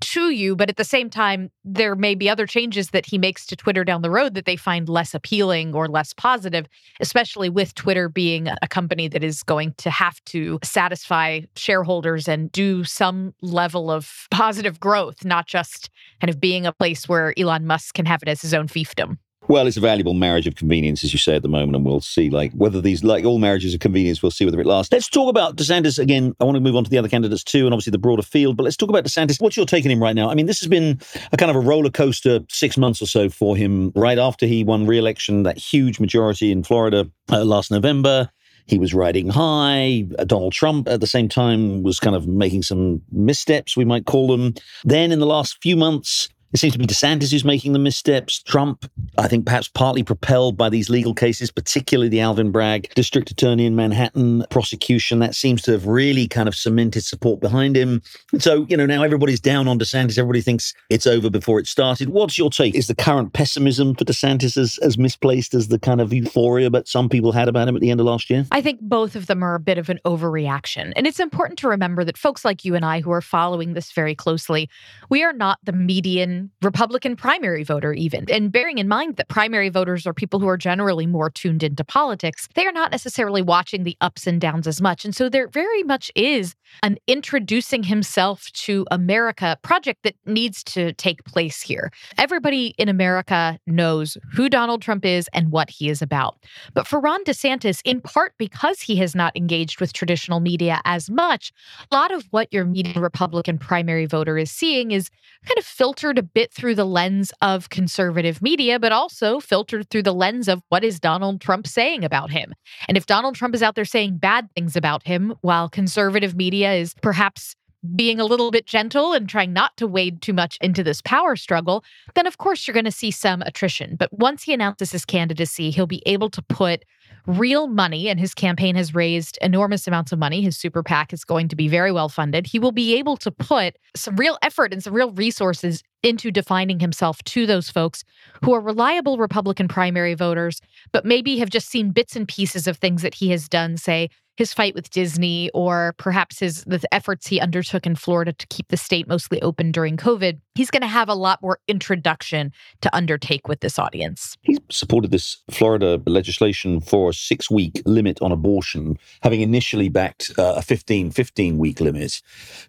to 0.00 0.30
you, 0.30 0.56
but 0.56 0.68
at 0.68 0.76
the 0.76 0.84
same 0.84 1.10
time, 1.10 1.50
there 1.64 1.94
may 1.94 2.14
be 2.14 2.28
other 2.28 2.46
changes 2.46 2.90
that 2.90 3.06
he 3.06 3.18
makes 3.18 3.46
to 3.46 3.56
Twitter 3.56 3.84
down 3.84 4.02
the 4.02 4.10
road 4.10 4.34
that 4.34 4.44
they 4.44 4.56
find 4.56 4.88
less 4.88 5.14
appealing 5.14 5.74
or 5.74 5.88
less 5.88 6.12
positive, 6.12 6.66
especially 7.00 7.48
with 7.48 7.74
Twitter 7.74 8.08
being 8.08 8.48
a 8.62 8.68
company 8.68 9.08
that 9.08 9.24
is 9.24 9.42
going 9.42 9.74
to 9.78 9.90
have 9.90 10.22
to 10.24 10.58
satisfy 10.62 11.40
shareholders 11.56 12.28
and 12.28 12.50
do 12.52 12.84
some 12.84 13.34
level 13.42 13.90
of 13.90 14.26
positive 14.30 14.80
growth, 14.80 15.24
not 15.24 15.46
just 15.46 15.90
kind 16.20 16.30
of 16.30 16.40
being 16.40 16.66
a 16.66 16.72
place 16.72 17.08
where 17.08 17.34
Elon 17.38 17.66
Musk 17.66 17.94
can 17.94 18.06
have 18.06 18.22
it 18.22 18.28
as 18.28 18.42
his 18.42 18.54
own 18.54 18.68
fiefdom. 18.68 19.18
Well, 19.50 19.66
it's 19.66 19.76
a 19.76 19.80
valuable 19.80 20.14
marriage 20.14 20.46
of 20.46 20.54
convenience, 20.54 21.02
as 21.02 21.12
you 21.12 21.18
say 21.18 21.34
at 21.34 21.42
the 21.42 21.48
moment, 21.48 21.74
and 21.74 21.84
we'll 21.84 22.00
see 22.00 22.30
like 22.30 22.52
whether 22.52 22.80
these, 22.80 23.02
like 23.02 23.24
all 23.24 23.40
marriages 23.40 23.74
of 23.74 23.80
convenience, 23.80 24.22
we'll 24.22 24.30
see 24.30 24.44
whether 24.44 24.60
it 24.60 24.66
lasts. 24.66 24.92
Let's 24.92 25.08
talk 25.08 25.28
about 25.28 25.56
DeSantis 25.56 25.98
again. 25.98 26.36
I 26.38 26.44
want 26.44 26.54
to 26.54 26.60
move 26.60 26.76
on 26.76 26.84
to 26.84 26.90
the 26.90 26.98
other 26.98 27.08
candidates 27.08 27.42
too, 27.42 27.64
and 27.64 27.74
obviously 27.74 27.90
the 27.90 27.98
broader 27.98 28.22
field. 28.22 28.56
But 28.56 28.62
let's 28.62 28.76
talk 28.76 28.90
about 28.90 29.02
DeSantis. 29.02 29.40
What's 29.40 29.56
your 29.56 29.66
take 29.66 29.84
on 29.84 29.90
him 29.90 30.00
right 30.00 30.14
now? 30.14 30.30
I 30.30 30.36
mean, 30.36 30.46
this 30.46 30.60
has 30.60 30.68
been 30.68 31.00
a 31.32 31.36
kind 31.36 31.50
of 31.50 31.56
a 31.56 31.60
roller 31.66 31.90
coaster 31.90 32.38
six 32.48 32.78
months 32.78 33.02
or 33.02 33.06
so 33.06 33.28
for 33.28 33.56
him. 33.56 33.90
Right 33.96 34.18
after 34.18 34.46
he 34.46 34.62
won 34.62 34.86
re-election, 34.86 35.42
that 35.42 35.58
huge 35.58 35.98
majority 35.98 36.52
in 36.52 36.62
Florida 36.62 37.10
uh, 37.32 37.44
last 37.44 37.72
November. 37.72 38.30
He 38.66 38.78
was 38.78 38.94
riding 38.94 39.30
high. 39.30 40.06
Uh, 40.16 40.22
Donald 40.26 40.52
Trump 40.52 40.86
at 40.88 41.00
the 41.00 41.08
same 41.08 41.28
time 41.28 41.82
was 41.82 41.98
kind 41.98 42.14
of 42.14 42.28
making 42.28 42.62
some 42.62 43.02
missteps, 43.10 43.76
we 43.76 43.84
might 43.84 44.06
call 44.06 44.28
them. 44.28 44.54
Then 44.84 45.10
in 45.10 45.18
the 45.18 45.26
last 45.26 45.58
few 45.60 45.76
months, 45.76 46.28
it 46.52 46.58
seems 46.58 46.72
to 46.72 46.78
be 46.78 46.86
DeSantis 46.86 47.30
who's 47.30 47.44
making 47.44 47.72
the 47.72 47.78
missteps. 47.78 48.42
Trump, 48.42 48.90
I 49.18 49.28
think 49.28 49.46
perhaps 49.46 49.68
partly 49.68 50.02
propelled 50.02 50.56
by 50.56 50.68
these 50.68 50.90
legal 50.90 51.14
cases, 51.14 51.50
particularly 51.50 52.08
the 52.08 52.20
Alvin 52.20 52.50
Bragg 52.50 52.92
district 52.94 53.30
attorney 53.30 53.66
in 53.66 53.76
Manhattan 53.76 54.44
prosecution. 54.50 55.20
That 55.20 55.34
seems 55.34 55.62
to 55.62 55.72
have 55.72 55.86
really 55.86 56.26
kind 56.26 56.48
of 56.48 56.54
cemented 56.54 57.04
support 57.04 57.40
behind 57.40 57.76
him. 57.76 58.02
And 58.32 58.42
so, 58.42 58.66
you 58.68 58.76
know, 58.76 58.86
now 58.86 59.02
everybody's 59.02 59.40
down 59.40 59.68
on 59.68 59.78
DeSantis. 59.78 60.18
Everybody 60.18 60.40
thinks 60.40 60.74
it's 60.88 61.06
over 61.06 61.30
before 61.30 61.60
it 61.60 61.66
started. 61.66 62.08
What's 62.08 62.36
your 62.36 62.50
take? 62.50 62.74
Is 62.74 62.88
the 62.88 62.94
current 62.94 63.32
pessimism 63.32 63.94
for 63.94 64.04
DeSantis 64.04 64.56
as, 64.56 64.78
as 64.78 64.98
misplaced 64.98 65.54
as 65.54 65.68
the 65.68 65.78
kind 65.78 66.00
of 66.00 66.12
euphoria 66.12 66.68
that 66.70 66.88
some 66.88 67.08
people 67.08 67.32
had 67.32 67.48
about 67.48 67.68
him 67.68 67.76
at 67.76 67.80
the 67.80 67.90
end 67.90 68.00
of 68.00 68.06
last 68.06 68.28
year? 68.28 68.46
I 68.50 68.60
think 68.60 68.80
both 68.80 69.14
of 69.14 69.26
them 69.26 69.44
are 69.44 69.54
a 69.54 69.60
bit 69.60 69.78
of 69.78 69.88
an 69.88 70.00
overreaction. 70.04 70.92
And 70.96 71.06
it's 71.06 71.20
important 71.20 71.58
to 71.60 71.68
remember 71.68 72.04
that 72.04 72.18
folks 72.18 72.44
like 72.44 72.64
you 72.64 72.74
and 72.74 72.84
I 72.84 73.00
who 73.00 73.12
are 73.12 73.22
following 73.22 73.74
this 73.74 73.92
very 73.92 74.14
closely, 74.14 74.68
we 75.08 75.22
are 75.22 75.32
not 75.32 75.58
the 75.62 75.72
median 75.72 76.39
Republican 76.62 77.16
primary 77.16 77.64
voter, 77.64 77.92
even. 77.92 78.30
And 78.30 78.52
bearing 78.52 78.78
in 78.78 78.88
mind 78.88 79.16
that 79.16 79.28
primary 79.28 79.68
voters 79.68 80.06
are 80.06 80.14
people 80.14 80.40
who 80.40 80.48
are 80.48 80.56
generally 80.56 81.06
more 81.06 81.30
tuned 81.30 81.62
into 81.62 81.84
politics, 81.84 82.48
they 82.54 82.66
are 82.66 82.72
not 82.72 82.90
necessarily 82.90 83.42
watching 83.42 83.82
the 83.82 83.96
ups 84.00 84.26
and 84.26 84.40
downs 84.40 84.66
as 84.66 84.80
much. 84.80 85.04
And 85.04 85.14
so 85.14 85.28
there 85.28 85.48
very 85.48 85.82
much 85.82 86.10
is 86.14 86.54
an 86.82 86.96
introducing 87.06 87.82
himself 87.82 88.50
to 88.52 88.86
America 88.90 89.58
project 89.62 90.02
that 90.04 90.14
needs 90.26 90.62
to 90.64 90.92
take 90.94 91.24
place 91.24 91.60
here. 91.60 91.90
Everybody 92.18 92.74
in 92.78 92.88
America 92.88 93.58
knows 93.66 94.16
who 94.32 94.48
Donald 94.48 94.82
Trump 94.82 95.04
is 95.04 95.28
and 95.32 95.50
what 95.50 95.70
he 95.70 95.88
is 95.88 96.02
about. 96.02 96.36
But 96.74 96.86
for 96.86 97.00
Ron 97.00 97.24
DeSantis, 97.24 97.80
in 97.84 98.00
part 98.00 98.34
because 98.38 98.80
he 98.80 98.96
has 98.96 99.14
not 99.14 99.36
engaged 99.36 99.80
with 99.80 99.92
traditional 99.92 100.40
media 100.40 100.80
as 100.84 101.10
much, 101.10 101.52
a 101.90 101.94
lot 101.94 102.12
of 102.12 102.24
what 102.30 102.52
your 102.52 102.64
median 102.64 103.00
Republican 103.00 103.58
primary 103.58 104.06
voter 104.06 104.38
is 104.38 104.50
seeing 104.50 104.90
is 104.90 105.10
kind 105.46 105.58
of 105.58 105.64
filtered 105.64 106.29
bit 106.34 106.52
through 106.52 106.74
the 106.74 106.84
lens 106.84 107.32
of 107.42 107.68
conservative 107.70 108.42
media, 108.42 108.78
but 108.78 108.92
also 108.92 109.40
filtered 109.40 109.88
through 109.90 110.02
the 110.02 110.14
lens 110.14 110.48
of 110.48 110.62
what 110.68 110.84
is 110.84 111.00
Donald 111.00 111.40
Trump 111.40 111.66
saying 111.66 112.04
about 112.04 112.30
him. 112.30 112.54
And 112.88 112.96
if 112.96 113.06
Donald 113.06 113.34
Trump 113.34 113.54
is 113.54 113.62
out 113.62 113.74
there 113.74 113.84
saying 113.84 114.18
bad 114.18 114.48
things 114.54 114.76
about 114.76 115.06
him, 115.06 115.34
while 115.40 115.68
conservative 115.68 116.34
media 116.34 116.72
is 116.72 116.94
perhaps 117.02 117.54
being 117.96 118.20
a 118.20 118.24
little 118.24 118.50
bit 118.50 118.66
gentle 118.66 119.12
and 119.12 119.28
trying 119.28 119.52
not 119.52 119.76
to 119.78 119.86
wade 119.86 120.20
too 120.20 120.32
much 120.32 120.58
into 120.60 120.82
this 120.82 121.00
power 121.00 121.34
struggle, 121.34 121.82
then 122.14 122.26
of 122.26 122.38
course 122.38 122.66
you're 122.66 122.74
going 122.74 122.84
to 122.84 122.90
see 122.90 123.10
some 123.10 123.42
attrition. 123.42 123.96
But 123.96 124.12
once 124.12 124.42
he 124.42 124.52
announces 124.52 124.92
his 124.92 125.04
candidacy, 125.04 125.70
he'll 125.70 125.86
be 125.86 126.02
able 126.04 126.28
to 126.30 126.42
put 126.42 126.84
real 127.26 127.66
money, 127.66 128.08
and 128.08 128.18
his 128.18 128.34
campaign 128.34 128.74
has 128.76 128.94
raised 128.94 129.38
enormous 129.42 129.86
amounts 129.86 130.12
of 130.12 130.18
money. 130.18 130.42
His 130.42 130.56
super 130.56 130.82
PAC 130.82 131.12
is 131.12 131.24
going 131.24 131.48
to 131.48 131.56
be 131.56 131.68
very 131.68 131.92
well 131.92 132.08
funded. 132.08 132.46
He 132.46 132.58
will 132.58 132.72
be 132.72 132.96
able 132.96 133.16
to 133.18 133.30
put 133.30 133.76
some 133.94 134.16
real 134.16 134.38
effort 134.42 134.72
and 134.72 134.82
some 134.82 134.94
real 134.94 135.12
resources 135.12 135.82
into 136.02 136.30
defining 136.30 136.80
himself 136.80 137.22
to 137.24 137.46
those 137.46 137.70
folks 137.70 138.04
who 138.44 138.52
are 138.52 138.60
reliable 138.60 139.18
Republican 139.18 139.68
primary 139.68 140.14
voters, 140.14 140.60
but 140.92 141.04
maybe 141.04 141.38
have 141.38 141.50
just 141.50 141.68
seen 141.68 141.90
bits 141.90 142.16
and 142.16 142.26
pieces 142.26 142.66
of 142.66 142.78
things 142.78 143.02
that 143.02 143.14
he 143.14 143.30
has 143.30 143.48
done, 143.48 143.76
say, 143.76 144.08
his 144.40 144.54
fight 144.54 144.74
with 144.74 144.88
Disney 144.88 145.50
or 145.52 145.94
perhaps 145.98 146.38
his 146.38 146.64
the 146.64 146.82
efforts 146.92 147.26
he 147.26 147.38
undertook 147.38 147.84
in 147.84 147.94
Florida 147.94 148.32
to 148.32 148.46
keep 148.46 148.68
the 148.68 148.76
state 148.78 149.06
mostly 149.06 149.40
open 149.42 149.70
during 149.70 149.98
COVID, 149.98 150.40
he's 150.54 150.70
going 150.70 150.80
to 150.80 150.88
have 150.88 151.10
a 151.10 151.14
lot 151.14 151.42
more 151.42 151.58
introduction 151.68 152.50
to 152.80 152.96
undertake 152.96 153.48
with 153.48 153.60
this 153.60 153.78
audience. 153.78 154.38
He 154.40 154.58
supported 154.70 155.10
this 155.10 155.42
Florida 155.50 156.00
legislation 156.06 156.80
for 156.80 157.10
a 157.10 157.12
six 157.12 157.50
week 157.50 157.82
limit 157.84 158.18
on 158.22 158.32
abortion, 158.32 158.98
having 159.22 159.42
initially 159.42 159.90
backed 159.90 160.32
uh, 160.38 160.54
a 160.56 160.62
15, 160.62 161.10
15 161.10 161.58
week 161.58 161.78
limit. 161.78 162.22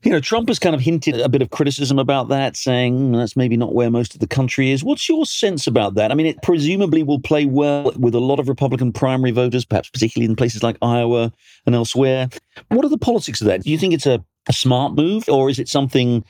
You 0.03 0.11
know, 0.11 0.19
Trump 0.19 0.49
has 0.49 0.59
kind 0.59 0.75
of 0.75 0.81
hinted 0.81 1.21
a 1.21 1.29
bit 1.29 1.41
of 1.41 1.51
criticism 1.51 1.97
about 1.97 2.27
that, 2.27 2.57
saying 2.57 3.13
that's 3.21 3.37
maybe 3.37 3.57
not 3.57 3.73
where 3.73 3.89
most 3.89 4.13
of 4.13 4.19
the 4.19 4.27
country 4.27 4.71
is. 4.71 4.83
What's 4.83 5.07
your 5.07 5.25
sense 5.25 5.67
about 5.67 5.95
that? 5.95 6.11
I 6.11 6.15
mean, 6.15 6.25
it 6.25 6.41
presumably 6.41 7.03
will 7.03 7.19
play 7.19 7.45
well 7.45 7.91
with 7.97 8.15
a 8.15 8.19
lot 8.19 8.39
of 8.39 8.49
Republican 8.49 8.91
primary 8.91 9.31
voters, 9.31 9.65
perhaps 9.65 9.89
particularly 9.89 10.29
in 10.29 10.35
places 10.35 10.63
like 10.63 10.77
Iowa 10.81 11.31
and 11.65 11.75
elsewhere. 11.75 12.29
What 12.69 12.85
are 12.85 12.89
the 12.89 12.97
politics 12.97 13.41
of 13.41 13.47
that? 13.47 13.63
Do 13.63 13.71
you 13.71 13.77
think 13.77 13.93
it's 13.93 14.05
a 14.05 14.23
a 14.47 14.53
smart 14.53 14.93
move, 14.93 15.27
or 15.29 15.49
is 15.49 15.59
it 15.59 15.67
something 15.67 16.23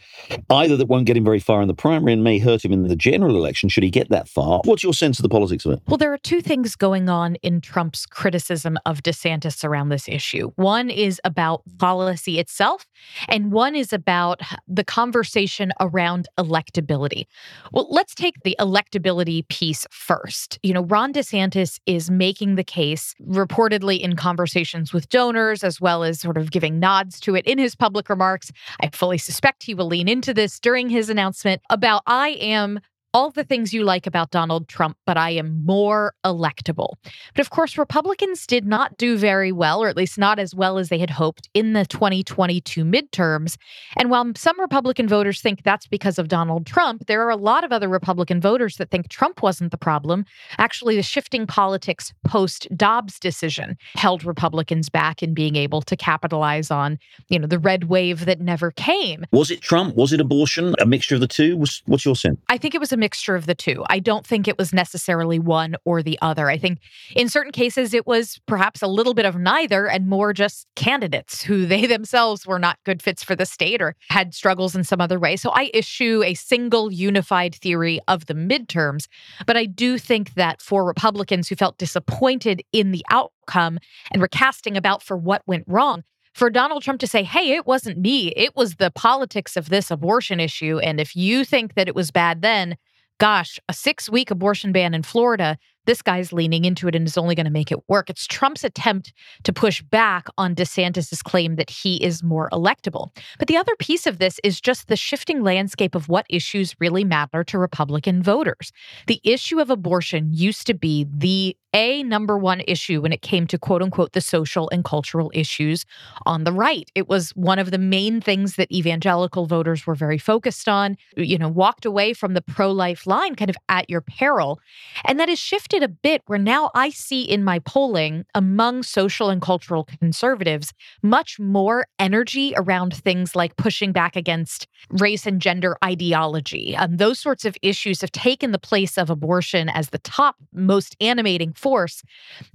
either 0.50 0.76
that 0.76 0.88
won't 0.88 1.06
get 1.06 1.16
him 1.16 1.24
very 1.24 1.40
far 1.40 1.62
in 1.62 1.68
the 1.68 1.74
primary 1.74 2.14
and 2.14 2.24
may 2.24 2.40
hurt 2.40 2.64
him 2.64 2.74
in 2.74 2.88
the 2.88 2.96
general 2.96 3.36
election 3.36 3.70
should 3.70 3.84
he 3.84 3.90
get 3.90 4.10
that 4.10 4.28
far? 4.28 4.62
What's 4.66 4.84
your 4.84 4.94
sense 4.94 5.18
of 5.18 5.24
the 5.24 5.30
politics 5.30 5.66
of 5.66 5.74
it? 5.74 5.82
Well, 5.88 5.98
there 5.98 6.14
are 6.14 6.18
two 6.18 6.42
things 6.42 6.76
going 6.76 7.10
on 7.10 7.36
in 7.36 7.62
Trump's 7.62 8.06
criticism 8.06 8.78
of 8.86 9.02
DeSantis 9.02 9.64
around 9.64 9.90
this 9.90 10.10
issue. 10.10 10.52
One 10.56 10.90
is 10.90 11.22
about 11.24 11.64
policy 11.78 12.38
itself, 12.40 12.86
and 13.28 13.52
one 13.52 13.76
is 13.76 13.94
about 13.94 14.42
the 14.68 14.84
conversation 14.84 15.72
around 15.80 16.28
electability. 16.38 17.26
Well, 17.72 17.88
let's 17.90 18.14
take 18.14 18.36
the 18.44 18.56
electability 18.60 19.48
piece 19.48 19.88
first. 19.90 20.60
You 20.64 20.74
know, 20.74 20.84
Ron 20.84 21.14
DeSantis 21.14 21.80
is 21.86 22.12
making 22.12 22.56
the 22.56 22.64
case, 22.64 23.16
reportedly 23.22 24.00
in 24.00 24.16
conversations 24.16 24.94
with 24.94 25.10
donors, 25.10 25.64
as 25.64 25.80
well 25.80 26.04
as 26.04 26.20
sort 26.20 26.38
of 26.38 26.52
giving 26.52 26.80
nods 26.80 27.20
to 27.22 27.36
it 27.36 27.46
in 27.46 27.58
his 27.58 27.76
public 27.76 28.10
remarks. 28.12 28.52
I 28.80 28.90
fully 28.94 29.18
suspect 29.18 29.64
he 29.64 29.74
will 29.74 29.88
lean 29.88 30.08
into 30.08 30.34
this 30.34 30.60
during 30.60 30.90
his 30.90 31.10
announcement 31.10 31.62
about 31.70 32.04
I 32.06 32.30
am 32.40 32.80
all 33.14 33.32
the 33.32 33.44
things 33.44 33.74
you 33.74 33.84
like 33.84 34.08
about 34.08 34.32
Donald 34.32 34.68
Trump, 34.68 34.98
but 35.06 35.18
I 35.18 35.32
am 35.32 35.66
more 35.66 36.14
electable. 36.26 36.96
But 37.36 37.42
of 37.42 37.50
course, 37.50 37.78
Republicans 37.78 38.48
did 38.48 38.66
not 38.66 38.98
do 38.98 39.18
very 39.18 39.52
well, 39.52 39.84
or 39.84 39.90
at 39.90 39.98
least 39.98 40.18
not 40.18 40.40
as 40.40 40.56
well 40.56 40.78
as 40.78 40.90
they 40.90 41.00
had 41.00 41.10
hoped 41.10 41.50
in 41.54 41.74
the 41.74 41.86
2022 41.86 42.84
midterms. 42.84 43.58
And 43.98 44.10
while 44.10 44.32
some 44.36 44.60
Republican 44.60 45.08
voters 45.08 45.42
think 45.42 45.64
that's 45.64 45.88
because 45.88 46.18
of 46.18 46.28
Donald 46.28 46.66
Trump, 46.66 47.08
there 47.08 47.26
are 47.26 47.30
a 47.30 47.36
lot 47.36 47.64
of 47.64 47.72
other 47.72 47.90
Republican 47.90 48.40
voters 48.40 48.78
that 48.78 48.92
think 48.92 49.10
Trump 49.10 49.42
wasn't 49.44 49.72
the 49.72 49.78
problem. 49.78 50.26
Actually, 50.58 50.96
the 50.96 51.04
shifting 51.04 51.46
politics 51.46 52.14
post 52.26 52.68
Dobbs 52.76 53.20
decision 53.20 53.78
held 53.96 54.24
Republicans 54.24 54.90
back 54.90 55.22
in 55.22 55.34
being 55.34 55.56
able 55.56 55.82
to 55.82 55.98
capitalize 55.98 56.72
on, 56.72 56.98
you 57.28 57.40
know, 57.40 57.48
the 57.48 57.60
red 57.60 57.86
wave 57.86 58.26
that 58.26 58.40
never 58.40 58.72
came. 58.72 59.26
Was 59.32 59.52
it 59.52 59.62
Trump? 59.62 59.96
Was 59.96 60.14
it 60.14 60.22
abortion? 60.22 60.76
A 60.80 60.86
mixture 60.86 61.16
of 61.16 61.22
the 61.22 61.28
two? 61.28 61.58
What's 61.58 62.06
your 62.06 62.16
sense? 62.16 62.40
I 62.48 62.58
think 62.58 62.74
it 62.74 62.80
was 62.80 62.94
a 62.94 62.98
mixture 63.02 63.36
of 63.36 63.48
the 63.48 63.56
two. 63.56 63.84
I 63.90 64.00
don't 64.00 64.26
think 64.26 64.48
it 64.48 64.58
was 64.58 64.72
necessarily 64.72 65.40
one 65.40 65.76
or 65.84 66.02
the 66.02 66.18
other. 66.22 66.50
I 66.50 66.58
think 66.58 66.80
in 67.16 67.28
certain 67.28 67.52
cases 67.52 67.94
it 67.94 68.08
was 68.08 68.40
perhaps 68.46 68.82
a 68.82 68.88
little 68.88 69.14
bit 69.14 69.26
of 69.26 69.36
neither 69.36 69.88
and 69.88 70.08
more 70.08 70.32
just 70.32 70.68
candidates 70.76 71.42
who 71.42 71.66
they 71.72 71.86
themselves 71.88 72.46
were 72.46 72.60
not 72.60 72.78
good 72.86 73.02
fits 73.02 73.24
for 73.24 73.36
the 73.36 73.46
state 73.46 73.82
or 73.82 73.96
had 74.10 74.34
struggles 74.34 74.76
in 74.76 74.84
some 74.84 75.02
other 75.02 75.20
way. 75.20 75.36
So 75.36 75.50
I 75.50 75.72
issue 75.74 76.22
a 76.24 76.36
single 76.36 76.94
unified 76.94 77.56
theory 77.56 78.00
of 78.08 78.28
the 78.28 78.36
midterms. 78.36 79.08
But 79.46 79.58
I 79.58 79.66
do 79.66 79.98
think 79.98 80.36
that 80.36 80.62
for 80.62 80.86
Republicans 80.86 81.50
who 81.50 81.56
felt 81.56 81.78
disappointed 81.80 82.64
in 82.72 82.92
the 82.92 83.04
outcome 83.10 83.80
and 84.12 84.22
were 84.22 84.28
casting 84.28 84.78
about 84.78 85.02
for 85.02 85.18
what 85.18 85.42
went 85.48 85.66
wrong, 85.68 86.04
for 86.34 86.50
Donald 86.50 86.84
Trump 86.84 87.00
to 87.02 87.08
say, 87.08 87.24
hey, 87.24 87.54
it 87.54 87.66
wasn't 87.66 87.98
me, 87.98 88.30
it 88.30 88.56
was 88.56 88.76
the 88.76 88.92
politics 88.92 89.58
of 89.58 89.70
this 89.70 89.92
abortion 89.92 90.40
issue. 90.40 90.80
And 90.80 91.00
if 91.00 91.16
you 91.16 91.44
think 91.44 91.74
that 91.76 91.88
it 91.88 91.96
was 91.96 92.12
bad 92.12 92.42
then, 92.42 92.78
gosh, 93.22 93.60
a 93.70 93.74
six 93.74 94.10
week 94.10 94.32
abortion 94.32 94.72
ban 94.72 94.96
in 94.96 95.04
Florida, 95.04 95.56
this 95.86 96.02
guy's 96.02 96.34
leaning 96.34 96.66
into 96.66 96.88
it 96.88 96.96
and 96.96 97.06
is 97.06 97.20
only 97.20 97.36
going 97.36 97.46
to 97.46 97.52
make 97.52 97.72
it 97.72 97.88
work. 97.88 98.10
It's 98.10 98.26
Trump's 98.26 98.64
attempt 98.64 99.14
to 99.44 99.54
push 99.54 99.84
back 99.84 100.26
on 100.40 100.56
DeSantis' 100.56 101.24
claim 101.24 101.56
that 101.58 101.70
he 101.70 102.04
is 102.04 102.24
more 102.24 102.50
electable. 102.52 103.16
But 103.38 103.48
the 103.48 103.58
other 103.58 103.76
piece 103.78 104.08
of 104.08 104.18
this 104.18 104.40
is 104.44 104.60
just 104.60 104.88
the 104.88 104.96
shifting 104.96 105.44
landscape 105.44 105.94
of 105.94 106.10
what 106.10 106.26
issues 106.30 106.76
really 106.80 107.04
matter 107.04 107.44
to 107.44 107.60
Republican 107.60 108.24
voters. 108.24 108.72
The 109.06 109.22
issue 109.24 109.60
of 109.60 109.70
abortion 109.70 110.34
used 110.34 110.66
to 110.66 110.74
be 110.74 111.06
the 111.12 111.56
a 111.74 112.04
number 112.04 112.38
one 112.38 112.62
issue 112.68 113.02
when 113.02 113.14
it 113.14 113.22
came 113.22 113.48
to 113.48 113.58
quote 113.58 113.82
unquote 113.82 114.14
the 114.14 114.22
social 114.22 114.70
and 114.72 114.84
cultural 114.84 115.32
issues 115.34 115.86
on 116.26 116.44
the 116.44 116.52
right. 116.52 116.90
It 116.96 117.08
was 117.08 117.32
one 117.32 117.60
of 117.60 117.72
the 117.72 117.78
main 117.78 118.22
things 118.22 118.56
that 118.56 118.72
evangelical 118.72 119.46
voters 119.46 119.88
were 119.88 119.96
very 119.96 120.18
focused 120.18 120.68
on, 120.68 120.98
you 121.16 121.38
know, 121.38 121.48
walked 121.50 121.86
away 121.86 122.14
from 122.14 122.34
the 122.34 122.42
pro 122.42 122.72
life 122.72 123.08
line 123.08 123.36
kind 123.36 123.50
of 123.50 123.58
at 123.70 123.90
your 123.90 124.02
peril. 124.02 124.60
And 125.06 125.20
that 125.20 125.30
has 125.30 125.40
shifted 125.40 125.84
a 125.84 125.88
bit 125.88 126.22
where 126.28 126.40
now 126.40 126.72
I 126.76 126.90
see 126.90 127.22
in 127.22 127.44
my 127.44 127.60
polling 127.60 128.26
among 128.36 128.84
social 128.84 129.30
and 129.30 129.42
cultural 129.42 129.86
conservatives 129.86 130.74
much 131.02 131.40
more 131.40 131.88
energy 132.00 132.54
around 132.56 132.94
things 132.94 133.36
like 133.36 133.56
pushing 133.56 133.92
back 133.92 134.16
against 134.16 134.68
race 134.90 135.26
and 135.26 135.42
gender 135.42 135.78
ideology. 135.84 136.76
Um, 136.76 136.98
those 136.98 137.20
sorts 137.20 137.46
of 137.46 137.56
issues 137.62 138.02
have 138.02 138.12
taken 138.12 138.52
the 138.52 138.60
place 138.60 138.98
of 138.98 139.10
abortion 139.10 139.70
as 139.70 139.90
the 139.90 140.00
top 140.00 140.36
most 140.54 140.96
animating 141.00 141.54
force. 141.62 142.04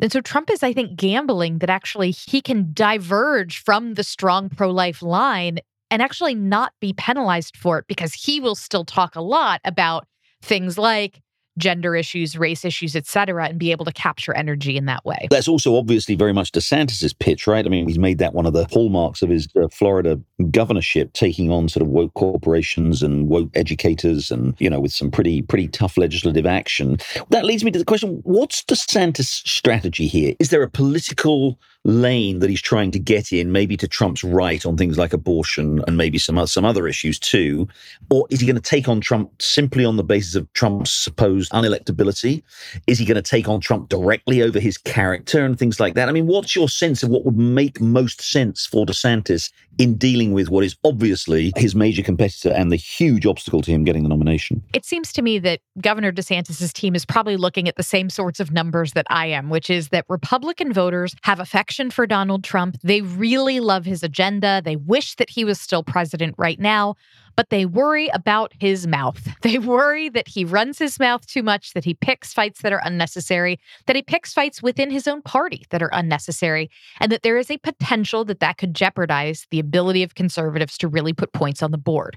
And 0.01 0.13
so 0.13 0.21
Trump 0.21 0.51
is, 0.51 0.63
I 0.63 0.73
think, 0.73 0.97
gambling 0.97 1.59
that 1.59 1.71
actually 1.71 2.11
he 2.11 2.41
can 2.41 2.71
diverge 2.73 3.63
from 3.63 3.95
the 3.95 4.05
strong 4.05 4.49
pro 4.49 4.71
life 4.71 5.03
line 5.03 5.61
and 5.91 6.03
actually 6.03 6.35
not 6.35 6.73
be 6.81 6.93
penalized 6.93 7.57
for 7.57 7.79
it 7.79 7.87
because 7.87 8.13
he 8.13 8.41
will 8.41 8.57
still 8.57 8.85
talk 8.85 9.15
a 9.15 9.21
lot 9.21 9.61
about 9.65 10.07
things 10.43 10.77
like 10.77 11.23
gender 11.59 11.97
issues, 11.97 12.37
race 12.37 12.65
issues, 12.65 12.95
et 12.95 13.07
cetera, 13.07 13.47
and 13.49 13.59
be 13.59 13.71
able 13.71 13.85
to 13.85 13.93
capture 13.93 14.35
energy 14.35 14.77
in 14.77 14.87
that 14.87 15.05
way. 15.05 15.27
That's 15.31 15.49
also 15.49 15.77
obviously 15.77 16.15
very 16.15 16.33
much 16.33 16.53
DeSantis's 16.53 17.13
pitch, 17.13 17.47
right? 17.47 17.65
I 17.65 17.69
mean, 17.69 17.87
he's 17.87 17.99
made 17.99 18.19
that 18.19 18.35
one 18.35 18.47
of 18.47 18.53
the 18.53 18.67
hallmarks 18.71 19.23
of 19.23 19.31
his 19.31 19.49
uh, 19.57 19.69
Florida 19.69 20.21
governorship, 20.51 21.13
taking 21.13 21.51
on 21.51 21.69
sort 21.69 21.83
of 21.83 21.89
woke 21.89 22.15
corporations 22.15 23.03
and 23.03 23.29
woke 23.29 23.51
educators, 23.55 24.31
and 24.31 24.55
you 24.59 24.69
know, 24.69 24.81
with 24.81 24.93
some 24.93 25.11
pretty 25.11 25.43
pretty 25.43 25.69
tough 25.69 25.97
legislative 25.97 26.47
action. 26.47 26.99
That 27.31 27.45
leads 27.45 27.65
me 27.65 27.71
to 27.71 27.79
the 27.79 27.85
question: 27.85 28.21
What's 28.25 28.63
DeSantis' 28.63 29.47
strategy 29.47 30.07
here? 30.07 30.35
Is 30.39 30.51
there 30.51 30.63
a 30.63 30.71
political 30.71 31.59
lane 31.87 32.41
that 32.41 32.51
he's 32.51 32.61
trying 32.61 32.91
to 32.91 32.99
get 32.99 33.33
in, 33.33 33.53
maybe 33.53 33.77
to 33.77 33.87
Trump's 33.87 34.25
right 34.25 34.67
on 34.67 34.77
things 34.77 34.99
like 34.99 35.13
abortion 35.13 35.83
and 35.87 35.97
maybe 35.97 36.19
some 36.19 36.45
some 36.47 36.65
other 36.65 36.89
issues 36.89 37.19
too, 37.19 37.69
or 38.11 38.27
is 38.31 38.41
he 38.41 38.47
going 38.47 38.57
to 38.57 38.63
take 38.63 38.89
on 38.89 39.01
Trump 39.01 39.31
simply 39.41 39.85
on 39.85 39.97
the 39.97 40.05
basis 40.05 40.35
of 40.35 40.53
Trump's 40.53 40.91
supposed 40.91 41.53
unelectability? 41.53 42.43
Is 42.87 42.99
he 42.99 43.05
going 43.05 43.17
to 43.17 43.23
take 43.23 43.49
on 43.49 43.61
Trump 43.61 43.89
directly 43.89 44.43
over 44.43 44.59
his 44.59 44.77
character 44.77 45.45
and 45.45 45.59
things 45.59 45.79
like 45.79 45.95
that? 45.95 46.09
I 46.09 46.13
mean, 46.13 46.27
what's 46.27 46.57
your 46.57 46.69
sense 46.69 47.03
of 47.03 47.09
what 47.09 47.25
would 47.25 47.39
make 47.39 47.81
most 47.81 48.21
sense 48.21 48.67
for 48.67 48.85
DeSantis 48.85 49.51
in 49.79 49.95
dealing 49.97 50.33
with 50.33 50.49
what 50.49 50.65
is 50.65 50.75
obviously 50.85 51.53
his 51.57 51.75
major 51.75 52.03
competitor 52.03 52.51
and 52.51 52.73
the 52.73 52.77
huge 52.77 53.27
obstacle 53.27 53.63
to 53.63 53.71
him 53.71 53.85
getting 53.85 54.03
the 54.03 54.09
nomination? 54.09 54.63
It 54.73 54.85
seems 54.85 55.13
to 55.13 55.23
me 55.23 55.39
that 55.41 55.61
Governor 55.81 56.11
DeSantis' 56.11 56.73
team 56.73 56.95
is 56.95 57.05
probably 57.05 57.37
looking 57.37 57.69
at 57.69 57.77
the 57.77 57.83
same 57.83 58.11
sorts 58.11 58.41
of 58.41 58.51
numbers 58.51 58.93
that 58.93 59.07
I 59.09 59.27
am, 59.27 59.51
which 59.51 59.71
is 59.71 59.91
that 59.91 60.05
Republican 60.09 60.73
voters 60.73 61.15
have 61.23 61.39
affection 61.39 61.76
for 61.91 62.07
Donald 62.07 62.45
Trump. 62.45 62.77
They 62.83 63.01
really 63.01 63.61
love 63.61 63.85
his 63.85 64.03
agenda. 64.03 64.63
They 64.65 64.77
wish 64.77 65.15
that 65.17 65.31
he 65.31 65.45
was 65.45 65.61
still 65.61 65.83
president 65.83 66.35
right 66.39 66.59
now 66.59 66.97
but 67.37 67.51
they 67.51 67.67
worry 67.67 68.09
about 68.09 68.53
his 68.59 68.87
mouth. 68.87 69.29
They 69.43 69.59
worry 69.59 70.09
that 70.09 70.27
he 70.27 70.45
runs 70.45 70.79
his 70.79 70.99
mouth 70.99 71.25
too 71.27 71.43
much, 71.43 71.73
that 71.75 71.85
he 71.85 71.95
picks 71.95 72.33
fights 72.33 72.63
that 72.63 72.73
are 72.73 72.81
unnecessary, 72.83 73.61
that 73.87 73.95
he 73.95 74.03
picks 74.03 74.33
fights 74.33 74.61
within 74.61 74.91
his 74.91 75.07
own 75.07 75.23
party 75.23 75.65
that 75.71 75.83
are 75.83 75.91
unnecessary, 75.93 76.69
and 76.99 77.13
that 77.13 77.23
there 77.23 77.39
is 77.39 77.49
a 77.49 77.59
potential 77.59 78.25
that 78.25 78.41
that 78.41 78.59
could 78.59 78.75
jeopardize 78.75 79.47
the 79.53 79.61
ability 79.61 80.03
of 80.03 80.17
conservatives 80.17 80.77
to 80.79 80.89
really 80.89 81.13
put 81.13 81.33
points 81.33 81.63
on 81.63 81.71
the 81.71 81.79
board. 81.79 82.17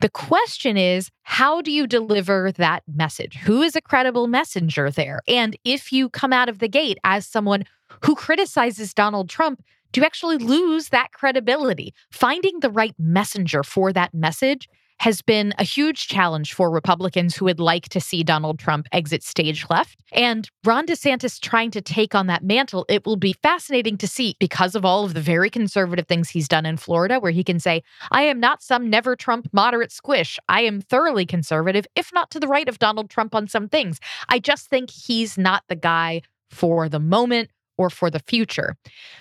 The 0.00 0.10
question 0.10 0.76
is, 0.76 1.10
how 1.22 1.60
do 1.60 1.72
you 1.72 1.88
deliver 1.88 2.52
that 2.52 2.84
message? 2.94 3.36
Who 3.38 3.62
is 3.62 3.74
a 3.74 3.80
credible 3.80 4.28
messenger 4.28 4.90
there? 4.90 5.22
And 5.26 5.56
if 5.64 5.92
you 5.92 6.08
come 6.08 6.32
out 6.32 6.48
of 6.48 6.60
the 6.60 6.68
gate 6.68 6.98
as 7.02 7.26
someone 7.26 7.64
who 8.04 8.14
criticizes 8.14 8.94
Donald 8.94 9.28
Trump, 9.28 9.62
you 10.00 10.04
actually 10.04 10.38
lose 10.38 10.88
that 10.90 11.12
credibility? 11.12 11.94
Finding 12.10 12.60
the 12.60 12.70
right 12.70 12.94
messenger 12.98 13.62
for 13.62 13.92
that 13.92 14.14
message 14.14 14.68
has 15.00 15.22
been 15.22 15.54
a 15.58 15.64
huge 15.64 16.08
challenge 16.08 16.52
for 16.52 16.70
Republicans 16.70 17.34
who 17.34 17.46
would 17.46 17.58
like 17.58 17.88
to 17.88 17.98
see 17.98 18.22
Donald 18.22 18.58
Trump 18.58 18.86
exit 18.92 19.22
stage 19.22 19.64
left. 19.70 19.98
And 20.12 20.46
Ron 20.62 20.86
DeSantis 20.86 21.40
trying 21.40 21.70
to 21.70 21.80
take 21.80 22.14
on 22.14 22.26
that 22.26 22.44
mantle, 22.44 22.84
it 22.86 23.06
will 23.06 23.16
be 23.16 23.32
fascinating 23.32 23.96
to 23.96 24.06
see 24.06 24.36
because 24.38 24.74
of 24.74 24.84
all 24.84 25.06
of 25.06 25.14
the 25.14 25.20
very 25.22 25.48
conservative 25.48 26.06
things 26.06 26.28
he's 26.28 26.48
done 26.48 26.66
in 26.66 26.76
Florida, 26.76 27.18
where 27.18 27.32
he 27.32 27.42
can 27.42 27.58
say, 27.58 27.82
I 28.10 28.24
am 28.24 28.40
not 28.40 28.62
some 28.62 28.90
never 28.90 29.16
Trump 29.16 29.48
moderate 29.54 29.90
squish. 29.90 30.38
I 30.50 30.60
am 30.62 30.82
thoroughly 30.82 31.24
conservative, 31.24 31.86
if 31.96 32.10
not 32.12 32.30
to 32.32 32.40
the 32.40 32.48
right 32.48 32.68
of 32.68 32.78
Donald 32.78 33.08
Trump 33.08 33.34
on 33.34 33.48
some 33.48 33.70
things. 33.70 34.00
I 34.28 34.38
just 34.38 34.68
think 34.68 34.90
he's 34.90 35.38
not 35.38 35.64
the 35.68 35.76
guy 35.76 36.20
for 36.50 36.90
the 36.90 37.00
moment 37.00 37.48
or 37.80 37.88
for 37.88 38.10
the 38.10 38.20
future. 38.28 38.76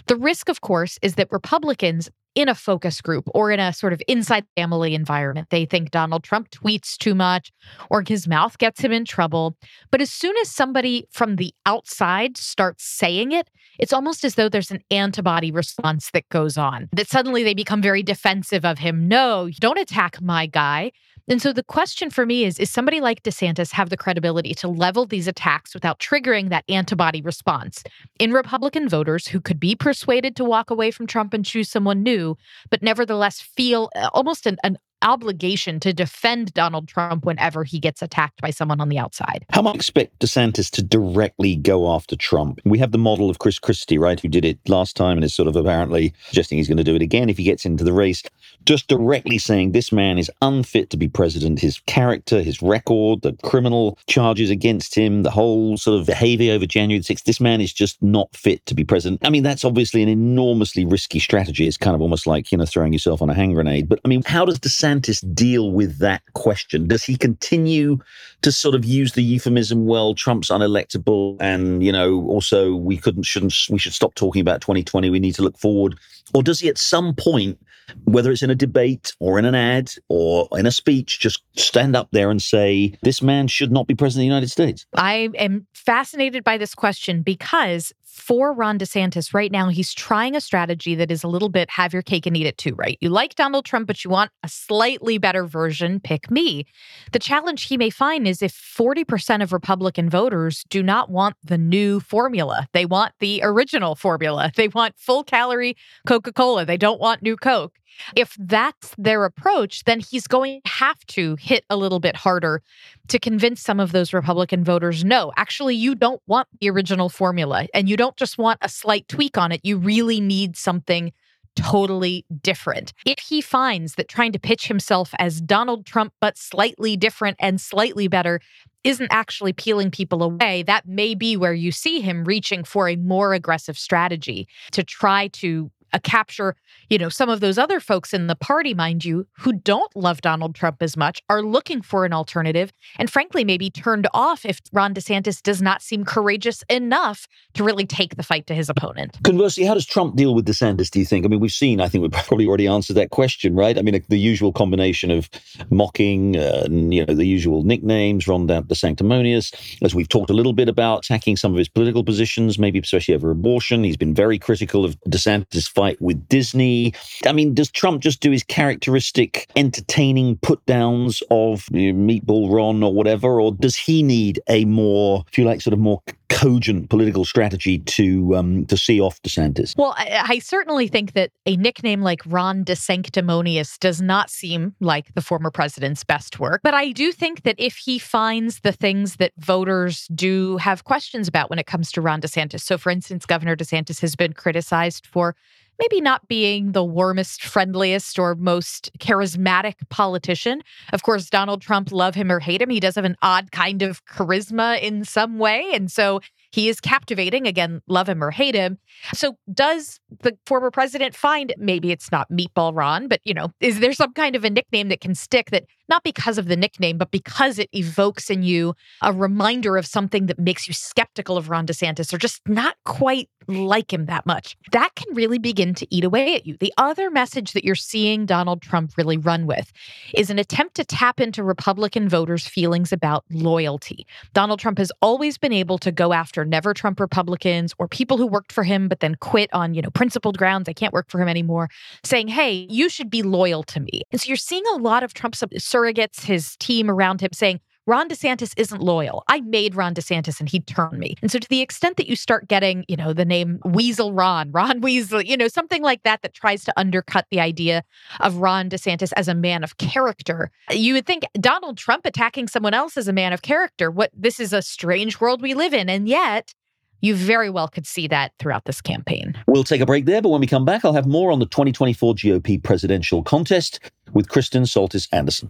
The 0.07 0.17
risk, 0.17 0.49
of 0.49 0.59
course, 0.59 0.99
is 1.01 1.15
that 1.15 1.31
Republicans 1.31 2.09
in 2.35 2.49
a 2.49 2.53
focus 2.55 2.99
group 2.99 3.23
or 3.33 3.51
in 3.51 3.59
a 3.59 3.71
sort 3.71 3.93
of 3.93 4.01
inside 4.07 4.45
family 4.57 4.93
environment. 4.93 5.47
They 5.49 5.65
think 5.65 5.91
Donald 5.91 6.23
Trump 6.23 6.49
tweets 6.51 6.97
too 6.97 7.15
much 7.15 7.51
or 7.89 8.03
his 8.05 8.27
mouth 8.27 8.57
gets 8.57 8.81
him 8.81 8.91
in 8.91 9.05
trouble. 9.05 9.55
But 9.91 10.01
as 10.01 10.11
soon 10.11 10.35
as 10.41 10.49
somebody 10.49 11.07
from 11.09 11.37
the 11.37 11.53
outside 11.65 12.37
starts 12.37 12.83
saying 12.83 13.31
it, 13.31 13.49
it's 13.79 13.93
almost 13.93 14.25
as 14.25 14.35
though 14.35 14.49
there's 14.49 14.71
an 14.71 14.83
antibody 14.91 15.51
response 15.51 16.11
that 16.11 16.27
goes 16.29 16.57
on, 16.57 16.89
that 16.91 17.07
suddenly 17.07 17.43
they 17.43 17.53
become 17.53 17.81
very 17.81 18.03
defensive 18.03 18.65
of 18.65 18.77
him. 18.77 19.07
No, 19.07 19.49
don't 19.59 19.79
attack 19.79 20.21
my 20.21 20.45
guy. 20.45 20.91
And 21.29 21.39
so 21.39 21.53
the 21.53 21.61
question 21.61 22.09
for 22.09 22.25
me 22.25 22.43
is 22.43 22.57
Is 22.59 22.71
somebody 22.71 22.99
like 22.99 23.21
DeSantis 23.21 23.71
have 23.73 23.91
the 23.91 23.97
credibility 23.97 24.55
to 24.55 24.67
level 24.67 25.05
these 25.05 25.27
attacks 25.27 25.75
without 25.75 25.99
triggering 25.99 26.49
that 26.49 26.65
antibody 26.67 27.21
response? 27.21 27.83
In 28.19 28.33
Republican 28.33 28.89
voters 28.89 29.27
who 29.27 29.39
could 29.39 29.59
be 29.59 29.75
persuaded 29.75 30.35
to 30.37 30.43
walk 30.43 30.71
away 30.71 30.89
from 30.89 31.05
Trump 31.05 31.35
and 31.35 31.45
choose 31.45 31.69
someone 31.69 32.01
new, 32.01 32.35
but 32.71 32.81
nevertheless 32.81 33.39
feel 33.39 33.91
uh, 33.95 34.09
almost 34.11 34.47
an, 34.47 34.57
an 34.63 34.79
obligation 35.01 35.79
to 35.81 35.93
defend 35.93 36.53
Donald 36.53 36.87
Trump 36.87 37.25
whenever 37.25 37.63
he 37.63 37.79
gets 37.79 38.01
attacked 38.01 38.41
by 38.41 38.49
someone 38.49 38.81
on 38.81 38.89
the 38.89 38.97
outside. 38.97 39.45
How 39.51 39.61
might 39.61 39.75
expect 39.75 40.19
DeSantis 40.19 40.69
to 40.71 40.83
directly 40.83 41.55
go 41.55 41.91
after 41.91 42.15
Trump? 42.15 42.59
We 42.65 42.79
have 42.79 42.91
the 42.91 42.97
model 42.97 43.29
of 43.29 43.39
Chris 43.39 43.59
Christie, 43.59 43.97
right, 43.97 44.19
who 44.19 44.27
did 44.27 44.45
it 44.45 44.57
last 44.67 44.95
time 44.95 45.17
and 45.17 45.23
is 45.23 45.33
sort 45.33 45.47
of 45.47 45.55
apparently 45.55 46.13
suggesting 46.27 46.57
he's 46.57 46.67
going 46.67 46.77
to 46.77 46.83
do 46.83 46.95
it 46.95 47.01
again 47.01 47.29
if 47.29 47.37
he 47.37 47.43
gets 47.43 47.65
into 47.65 47.83
the 47.83 47.93
race. 47.93 48.23
Just 48.65 48.87
directly 48.87 49.37
saying 49.37 49.71
this 49.71 49.91
man 49.91 50.17
is 50.17 50.29
unfit 50.41 50.89
to 50.89 50.97
be 50.97 51.07
president. 51.07 51.59
His 51.59 51.79
character, 51.85 52.41
his 52.41 52.61
record, 52.61 53.21
the 53.21 53.33
criminal 53.43 53.97
charges 54.07 54.49
against 54.49 54.95
him, 54.95 55.23
the 55.23 55.31
whole 55.31 55.77
sort 55.77 55.99
of 55.99 56.05
behavior 56.05 56.53
over 56.53 56.65
January 56.65 57.01
6th, 57.01 57.23
this 57.23 57.39
man 57.39 57.61
is 57.61 57.71
just 57.71 58.01
not 58.03 58.35
fit 58.35 58.65
to 58.65 58.75
be 58.75 58.83
president. 58.83 59.25
I 59.25 59.29
mean, 59.29 59.43
that's 59.43 59.63
obviously 59.63 60.03
an 60.03 60.09
enormously 60.09 60.85
risky 60.85 61.19
strategy. 61.19 61.67
It's 61.67 61.77
kind 61.77 61.95
of 61.95 62.01
almost 62.01 62.27
like, 62.27 62.51
you 62.51 62.57
know, 62.57 62.65
throwing 62.65 62.93
yourself 62.93 63.21
on 63.21 63.29
a 63.29 63.33
hand 63.33 63.53
grenade. 63.53 63.87
But 63.87 63.99
I 64.03 64.07
mean, 64.07 64.23
how 64.25 64.45
does 64.45 64.59
DeSantis 64.59 64.88
DeSantis 64.89 65.23
deal 65.33 65.71
with 65.71 65.99
that 65.99 66.21
question? 66.33 66.87
Does 66.87 67.03
he 67.03 67.15
continue 67.15 67.99
to 68.41 68.51
sort 68.51 68.75
of 68.75 68.85
use 68.85 69.13
the 69.13 69.23
euphemism, 69.23 69.85
well, 69.85 70.15
Trump's 70.15 70.49
unelectable 70.49 71.37
and, 71.39 71.83
you 71.83 71.91
know, 71.91 72.25
also 72.27 72.75
we 72.75 72.97
couldn't, 72.97 73.23
shouldn't, 73.23 73.53
we 73.69 73.79
should 73.79 73.93
stop 73.93 74.15
talking 74.15 74.41
about 74.41 74.61
2020. 74.61 75.09
We 75.09 75.19
need 75.19 75.35
to 75.35 75.41
look 75.41 75.57
forward. 75.57 75.97
Or 76.33 76.43
does 76.43 76.59
he 76.59 76.69
at 76.69 76.77
some 76.77 77.15
point, 77.15 77.59
whether 78.05 78.31
it's 78.31 78.43
in 78.43 78.51
a 78.51 78.55
debate 78.55 79.13
or 79.19 79.39
in 79.39 79.45
an 79.45 79.55
ad 79.55 79.91
or 80.09 80.47
in 80.53 80.65
a 80.65 80.71
speech, 80.71 81.19
just 81.19 81.43
stand 81.57 81.95
up 81.95 82.07
there 82.11 82.29
and 82.29 82.41
say, 82.41 82.95
this 83.01 83.21
man 83.21 83.47
should 83.47 83.71
not 83.71 83.87
be 83.87 83.95
president 83.95 84.21
of 84.21 84.23
the 84.23 84.35
United 84.35 84.51
States? 84.51 84.85
I 84.95 85.29
am 85.35 85.65
fascinated 85.73 86.43
by 86.43 86.57
this 86.57 86.75
question 86.75 87.23
because 87.23 87.91
for 88.11 88.53
Ron 88.53 88.79
DeSantis 88.79 89.33
right 89.33 89.51
now, 89.51 89.69
he's 89.69 89.93
trying 89.93 90.35
a 90.35 90.41
strategy 90.41 90.95
that 90.95 91.11
is 91.11 91.23
a 91.23 91.27
little 91.27 91.49
bit 91.49 91.69
have 91.69 91.93
your 91.93 92.01
cake 92.01 92.25
and 92.25 92.35
eat 92.35 92.45
it 92.45 92.57
too, 92.57 92.73
right? 92.75 92.97
You 93.01 93.09
like 93.09 93.35
Donald 93.35 93.65
Trump, 93.65 93.87
but 93.87 94.03
you 94.03 94.09
want 94.09 94.31
a 94.43 94.49
slightly 94.49 95.17
better 95.17 95.45
version, 95.45 95.99
pick 95.99 96.29
me. 96.29 96.65
The 97.11 97.19
challenge 97.19 97.63
he 97.63 97.77
may 97.77 97.89
find 97.89 98.27
is 98.27 98.41
if 98.41 98.53
40% 98.53 99.43
of 99.43 99.53
Republican 99.53 100.09
voters 100.09 100.63
do 100.69 100.81
not 100.81 101.09
want 101.09 101.35
the 101.43 101.57
new 101.57 101.99
formula, 101.99 102.67
they 102.73 102.85
want 102.85 103.13
the 103.19 103.41
original 103.43 103.95
formula, 103.95 104.51
they 104.55 104.67
want 104.67 104.95
full 104.97 105.23
calorie 105.23 105.77
Coca 106.07 106.33
Cola, 106.33 106.65
they 106.65 106.77
don't 106.77 106.99
want 106.99 107.21
new 107.21 107.37
Coke. 107.37 107.79
If 108.15 108.35
that's 108.39 108.93
their 108.97 109.25
approach, 109.25 109.83
then 109.83 109.99
he's 109.99 110.27
going 110.27 110.61
to 110.63 110.71
have 110.71 111.05
to 111.07 111.35
hit 111.39 111.65
a 111.69 111.77
little 111.77 111.99
bit 111.99 112.15
harder 112.15 112.61
to 113.07 113.19
convince 113.19 113.61
some 113.61 113.79
of 113.79 113.91
those 113.91 114.13
Republican 114.13 114.63
voters 114.63 115.03
no, 115.03 115.31
actually, 115.37 115.75
you 115.75 115.95
don't 115.95 116.21
want 116.27 116.47
the 116.59 116.69
original 116.69 117.09
formula 117.09 117.67
and 117.73 117.89
you 117.89 117.97
don't 117.97 118.15
just 118.15 118.37
want 118.37 118.59
a 118.61 118.69
slight 118.69 119.07
tweak 119.07 119.37
on 119.37 119.51
it. 119.51 119.61
You 119.63 119.77
really 119.77 120.19
need 120.19 120.55
something 120.55 121.11
totally 121.55 122.25
different. 122.41 122.93
If 123.05 123.19
he 123.19 123.41
finds 123.41 123.95
that 123.95 124.07
trying 124.07 124.31
to 124.33 124.39
pitch 124.39 124.67
himself 124.67 125.13
as 125.19 125.41
Donald 125.41 125.85
Trump, 125.85 126.13
but 126.21 126.37
slightly 126.37 126.95
different 126.95 127.37
and 127.39 127.59
slightly 127.59 128.07
better, 128.07 128.39
isn't 128.83 129.11
actually 129.11 129.53
peeling 129.53 129.91
people 129.91 130.23
away, 130.23 130.63
that 130.63 130.87
may 130.87 131.15
be 131.15 131.35
where 131.35 131.53
you 131.53 131.71
see 131.71 131.99
him 131.99 132.23
reaching 132.23 132.63
for 132.63 132.87
a 132.87 132.95
more 132.95 133.33
aggressive 133.33 133.77
strategy 133.77 134.47
to 134.71 134.83
try 134.83 135.27
to 135.27 135.69
a 135.93 135.99
capture, 135.99 136.55
you 136.89 136.97
know, 136.97 137.09
some 137.09 137.29
of 137.29 137.39
those 137.39 137.57
other 137.57 137.79
folks 137.79 138.13
in 138.13 138.27
the 138.27 138.35
party, 138.35 138.73
mind 138.73 139.05
you, 139.05 139.27
who 139.39 139.53
don't 139.53 139.95
love 139.95 140.21
Donald 140.21 140.55
Trump 140.55 140.81
as 140.81 140.95
much, 140.95 141.21
are 141.29 141.41
looking 141.41 141.81
for 141.81 142.05
an 142.05 142.13
alternative 142.13 142.71
and 142.97 143.09
frankly, 143.09 143.43
maybe 143.43 143.69
turned 143.69 144.07
off 144.13 144.45
if 144.45 144.59
Ron 144.73 144.93
DeSantis 144.93 145.41
does 145.41 145.61
not 145.61 145.81
seem 145.81 146.03
courageous 146.05 146.63
enough 146.69 147.27
to 147.53 147.63
really 147.63 147.85
take 147.85 148.15
the 148.15 148.23
fight 148.23 148.47
to 148.47 148.55
his 148.55 148.69
opponent. 148.69 149.17
Conversely, 149.23 149.65
how 149.65 149.73
does 149.73 149.85
Trump 149.85 150.15
deal 150.15 150.33
with 150.33 150.45
DeSantis, 150.45 150.89
do 150.89 150.99
you 150.99 151.05
think? 151.05 151.25
I 151.25 151.27
mean, 151.27 151.39
we've 151.39 151.51
seen, 151.51 151.81
I 151.81 151.87
think 151.87 152.01
we've 152.01 152.11
probably 152.27 152.47
already 152.47 152.67
answered 152.67 152.95
that 152.95 153.09
question, 153.09 153.55
right? 153.55 153.77
I 153.77 153.81
mean, 153.81 154.03
the 154.09 154.19
usual 154.19 154.51
combination 154.51 155.11
of 155.11 155.29
mocking, 155.69 156.37
uh, 156.37 156.67
you 156.69 157.05
know, 157.05 157.13
the 157.13 157.25
usual 157.25 157.63
nicknames, 157.63 158.27
Ron 158.27 158.47
the 158.47 158.75
Sanctimonious, 158.75 159.51
as 159.83 159.93
we've 159.93 160.09
talked 160.09 160.29
a 160.29 160.33
little 160.33 160.53
bit 160.53 160.69
about, 160.69 161.05
attacking 161.05 161.37
some 161.37 161.51
of 161.51 161.57
his 161.57 161.69
political 161.69 162.03
positions, 162.03 162.57
maybe 162.57 162.79
especially 162.79 163.13
over 163.13 163.31
abortion. 163.31 163.83
He's 163.83 163.97
been 163.97 164.13
very 164.13 164.39
critical 164.39 164.85
of 164.85 164.99
DeSantis' 165.01 165.69
fight 165.79 166.01
with 166.01 166.27
Disney. 166.27 166.93
I 167.25 167.31
mean, 167.31 167.53
does 167.53 167.71
Trump 167.71 168.01
just 168.01 168.19
do 168.19 168.31
his 168.31 168.43
characteristic 168.43 169.49
entertaining 169.55 170.35
put 170.41 170.65
downs 170.65 171.23
of 171.31 171.63
you 171.71 171.93
know, 171.93 172.13
Meatball 172.13 172.53
Ron 172.53 172.83
or 172.83 172.93
whatever, 172.93 173.39
or 173.39 173.53
does 173.53 173.77
he 173.77 174.03
need 174.03 174.41
a 174.49 174.65
more, 174.65 175.23
if 175.29 175.37
you 175.37 175.45
like, 175.45 175.61
sort 175.61 175.73
of 175.73 175.79
more 175.79 176.01
cogent 176.29 176.89
political 176.89 177.25
strategy 177.25 177.79
to 177.79 178.35
um, 178.35 178.65
to 178.67 178.77
see 178.77 178.99
off 178.99 179.21
DeSantis? 179.23 179.75
Well, 179.77 179.95
I, 179.97 180.25
I, 180.27 180.39
certainly 180.39 180.87
think 180.87 181.13
that 181.13 181.31
a 181.45 181.57
nickname 181.57 182.01
like 182.01 182.21
Ron 182.25 182.63
DeSanctimonious 182.63 183.79
does 183.79 184.01
not 184.01 184.29
seem 184.29 184.75
like 184.79 185.13
the 185.15 185.21
former 185.21 185.49
president's 185.49 186.03
best 186.03 186.39
work. 186.39 186.61
But 186.63 186.73
I 186.73 186.91
do 186.91 187.11
think 187.11 187.43
that 187.43 187.55
if 187.57 187.77
he 187.77 187.99
finds 187.99 188.59
the 188.61 188.71
things 188.71 189.15
that 189.15 189.31
voters 189.37 190.07
do 190.13 190.57
have 190.57 190.83
questions 190.83 191.27
about 191.27 191.49
when 191.49 191.57
it 191.57 191.65
comes 191.65 191.91
to 191.93 192.01
Ron 192.01 192.21
DeSantis, 192.21 192.61
so 192.61 192.77
for 192.77 192.89
instance, 192.89 193.25
Governor 193.25 193.55
DeSantis 193.55 193.99
has 194.01 194.15
been 194.15 194.33
criticized 194.33 195.07
for 195.07 195.35
maybe 195.79 196.01
not 196.01 196.27
being 196.27 196.73
the 196.73 196.83
warmest, 196.83 197.43
friendliest, 197.43 198.19
or 198.19 198.35
most 198.35 198.91
charismatic 198.99 199.75
politician. 199.89 200.61
Of 200.93 201.03
course, 201.03 201.29
Donald 201.29 201.61
Trump, 201.61 201.91
love 201.91 202.15
him 202.15 202.31
or 202.31 202.39
hate 202.39 202.61
him, 202.61 202.69
he 202.69 202.79
does 202.79 202.95
have 202.95 203.05
an 203.05 203.15
odd 203.21 203.51
kind 203.51 203.81
of 203.81 204.05
charisma 204.05 204.81
in 204.81 205.05
some 205.05 205.39
way. 205.39 205.69
And 205.73 205.91
so 205.91 206.21
he 206.51 206.69
is 206.69 206.79
captivating. 206.79 207.47
Again, 207.47 207.81
love 207.87 208.09
him 208.09 208.23
or 208.23 208.31
hate 208.31 208.55
him. 208.55 208.77
So, 209.13 209.37
does 209.53 209.99
the 210.21 210.37
former 210.45 210.71
president 210.71 211.15
find 211.15 211.53
maybe 211.57 211.91
it's 211.91 212.11
not 212.11 212.29
Meatball 212.31 212.75
Ron, 212.75 213.07
but 213.07 213.21
you 213.23 213.33
know, 213.33 213.51
is 213.59 213.79
there 213.79 213.93
some 213.93 214.13
kind 214.13 214.35
of 214.35 214.43
a 214.43 214.49
nickname 214.49 214.89
that 214.89 215.01
can 215.01 215.15
stick 215.15 215.51
that 215.51 215.65
not 215.89 216.03
because 216.03 216.37
of 216.37 216.47
the 216.47 216.55
nickname, 216.55 216.97
but 216.97 217.11
because 217.11 217.59
it 217.59 217.69
evokes 217.73 218.29
in 218.29 218.43
you 218.43 218.75
a 219.01 219.11
reminder 219.11 219.77
of 219.77 219.85
something 219.85 220.27
that 220.27 220.39
makes 220.39 220.67
you 220.67 220.73
skeptical 220.73 221.37
of 221.37 221.49
Ron 221.49 221.65
DeSantis 221.65 222.13
or 222.13 222.17
just 222.17 222.41
not 222.47 222.75
quite 222.85 223.29
like 223.49 223.91
him 223.91 224.05
that 224.05 224.25
much. 224.25 224.55
That 224.71 224.91
can 224.95 225.13
really 225.15 225.39
begin 225.39 225.73
to 225.75 225.87
eat 225.93 226.03
away 226.03 226.35
at 226.35 226.45
you. 226.45 226.55
The 226.59 226.73
other 226.77 227.09
message 227.09 227.53
that 227.53 227.63
you're 227.63 227.75
seeing 227.75 228.25
Donald 228.25 228.61
Trump 228.61 228.93
really 228.95 229.17
run 229.17 229.47
with 229.47 229.71
is 230.13 230.29
an 230.29 230.37
attempt 230.37 230.75
to 230.75 230.85
tap 230.85 231.19
into 231.19 231.43
Republican 231.43 232.07
voters' 232.07 232.47
feelings 232.47 232.91
about 232.91 233.25
loyalty. 233.31 234.05
Donald 234.33 234.59
Trump 234.59 234.77
has 234.77 234.91
always 235.01 235.37
been 235.37 235.53
able 235.53 235.77
to 235.79 235.91
go 235.91 236.13
after 236.13 236.45
never 236.45 236.73
Trump 236.73 236.99
Republicans 236.99 237.73
or 237.79 237.87
people 237.87 238.17
who 238.17 238.27
worked 238.27 238.51
for 238.51 238.63
him 238.63 238.87
but 238.87 238.99
then 238.99 239.15
quit 239.15 239.49
on, 239.51 239.73
you 239.73 239.81
know, 239.81 239.89
principled 239.89 240.37
grounds. 240.37 240.69
I 240.69 240.73
can't 240.73 240.93
work 240.93 241.09
for 241.09 241.19
him 241.19 241.27
anymore, 241.27 241.69
saying, 242.03 242.27
"Hey, 242.27 242.67
you 242.69 242.89
should 242.89 243.09
be 243.09 243.23
loyal 243.23 243.63
to 243.63 243.79
me." 243.79 244.03
And 244.11 244.21
so 244.21 244.27
you're 244.27 244.37
seeing 244.37 244.63
a 244.73 244.77
lot 244.77 245.01
of 245.01 245.13
Trump's 245.13 245.41
surrogates, 245.79 246.25
his 246.25 246.55
team 246.57 246.89
around 246.89 247.21
him 247.21 247.31
saying, 247.33 247.59
Ron 247.87 248.07
DeSantis 248.07 248.53
isn't 248.55 248.83
loyal. 248.83 249.23
I 249.29 249.41
made 249.41 249.73
Ron 249.73 249.95
DeSantis 249.95 250.39
and 250.39 250.47
he 250.47 250.59
turned 250.59 250.99
me. 250.99 251.15
And 251.23 251.31
so, 251.31 251.39
to 251.39 251.49
the 251.49 251.61
extent 251.61 251.97
that 251.97 252.07
you 252.07 252.15
start 252.15 252.47
getting, 252.47 252.85
you 252.87 252.95
know, 252.95 253.13
the 253.13 253.25
name 253.25 253.59
Weasel 253.65 254.13
Ron, 254.13 254.51
Ron 254.53 254.81
Weasel, 254.81 255.23
you 255.23 255.35
know, 255.35 255.47
something 255.47 255.81
like 255.81 256.03
that 256.03 256.21
that 256.21 256.35
tries 256.35 256.63
to 256.65 256.73
undercut 256.77 257.25
the 257.31 257.39
idea 257.39 257.83
of 258.19 258.37
Ron 258.37 258.69
DeSantis 258.69 259.11
as 259.15 259.27
a 259.27 259.33
man 259.33 259.63
of 259.63 259.77
character, 259.77 260.51
you 260.69 260.93
would 260.93 261.07
think 261.07 261.23
Donald 261.33 261.77
Trump 261.79 262.05
attacking 262.05 262.47
someone 262.47 262.75
else 262.75 262.95
as 262.95 263.07
a 263.07 263.13
man 263.13 263.33
of 263.33 263.41
character. 263.41 263.89
What 263.89 264.11
this 264.15 264.39
is 264.39 264.53
a 264.53 264.61
strange 264.61 265.19
world 265.19 265.41
we 265.41 265.55
live 265.55 265.73
in. 265.73 265.89
And 265.89 266.07
yet, 266.07 266.53
you 267.01 267.15
very 267.15 267.49
well 267.49 267.67
could 267.67 267.87
see 267.87 268.07
that 268.07 268.33
throughout 268.37 268.65
this 268.65 268.81
campaign. 268.81 269.35
We'll 269.47 269.63
take 269.63 269.81
a 269.81 269.85
break 269.87 270.05
there, 270.05 270.21
but 270.21 270.29
when 270.29 270.41
we 270.41 270.47
come 270.47 270.65
back, 270.65 270.85
I'll 270.85 270.93
have 270.93 271.07
more 271.07 271.31
on 271.31 271.39
the 271.39 271.45
2024 271.47 272.13
GOP 272.13 272.61
presidential 272.61 273.23
contest 273.23 273.79
with 274.13 274.29
Kristen 274.29 274.63
Soltis 274.63 275.07
Anderson. 275.11 275.49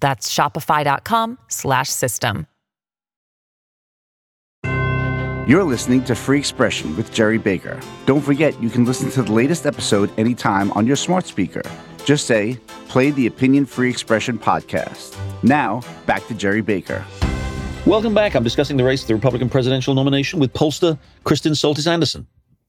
That's 0.00 0.32
shopify.com 0.32 1.38
slash 1.48 1.88
system. 1.88 2.46
You're 5.46 5.62
listening 5.62 6.02
to 6.06 6.16
Free 6.16 6.40
Expression 6.40 6.96
with 6.96 7.12
Gerry 7.12 7.38
Baker. 7.38 7.78
Don't 8.04 8.20
forget 8.20 8.60
you 8.60 8.68
can 8.68 8.84
listen 8.84 9.10
to 9.10 9.22
the 9.22 9.30
latest 9.30 9.64
episode 9.64 10.10
anytime 10.18 10.72
on 10.72 10.88
your 10.88 10.96
smart 10.96 11.24
speaker. 11.24 11.62
Just 12.04 12.26
say, 12.26 12.58
play 12.88 13.12
the 13.12 13.28
Opinion 13.28 13.64
Free 13.64 13.88
Expression 13.88 14.40
podcast. 14.40 15.16
Now, 15.44 15.82
back 16.04 16.26
to 16.26 16.34
Gerry 16.34 16.62
Baker. 16.62 17.04
Welcome 17.86 18.12
back. 18.12 18.34
I'm 18.34 18.42
discussing 18.42 18.76
the 18.76 18.82
race 18.82 19.02
for 19.02 19.06
the 19.06 19.14
Republican 19.14 19.48
presidential 19.48 19.94
nomination 19.94 20.40
with 20.40 20.52
pollster 20.52 20.98
Kristen 21.22 21.52
Soltis 21.52 21.86
Anderson. 21.86 22.26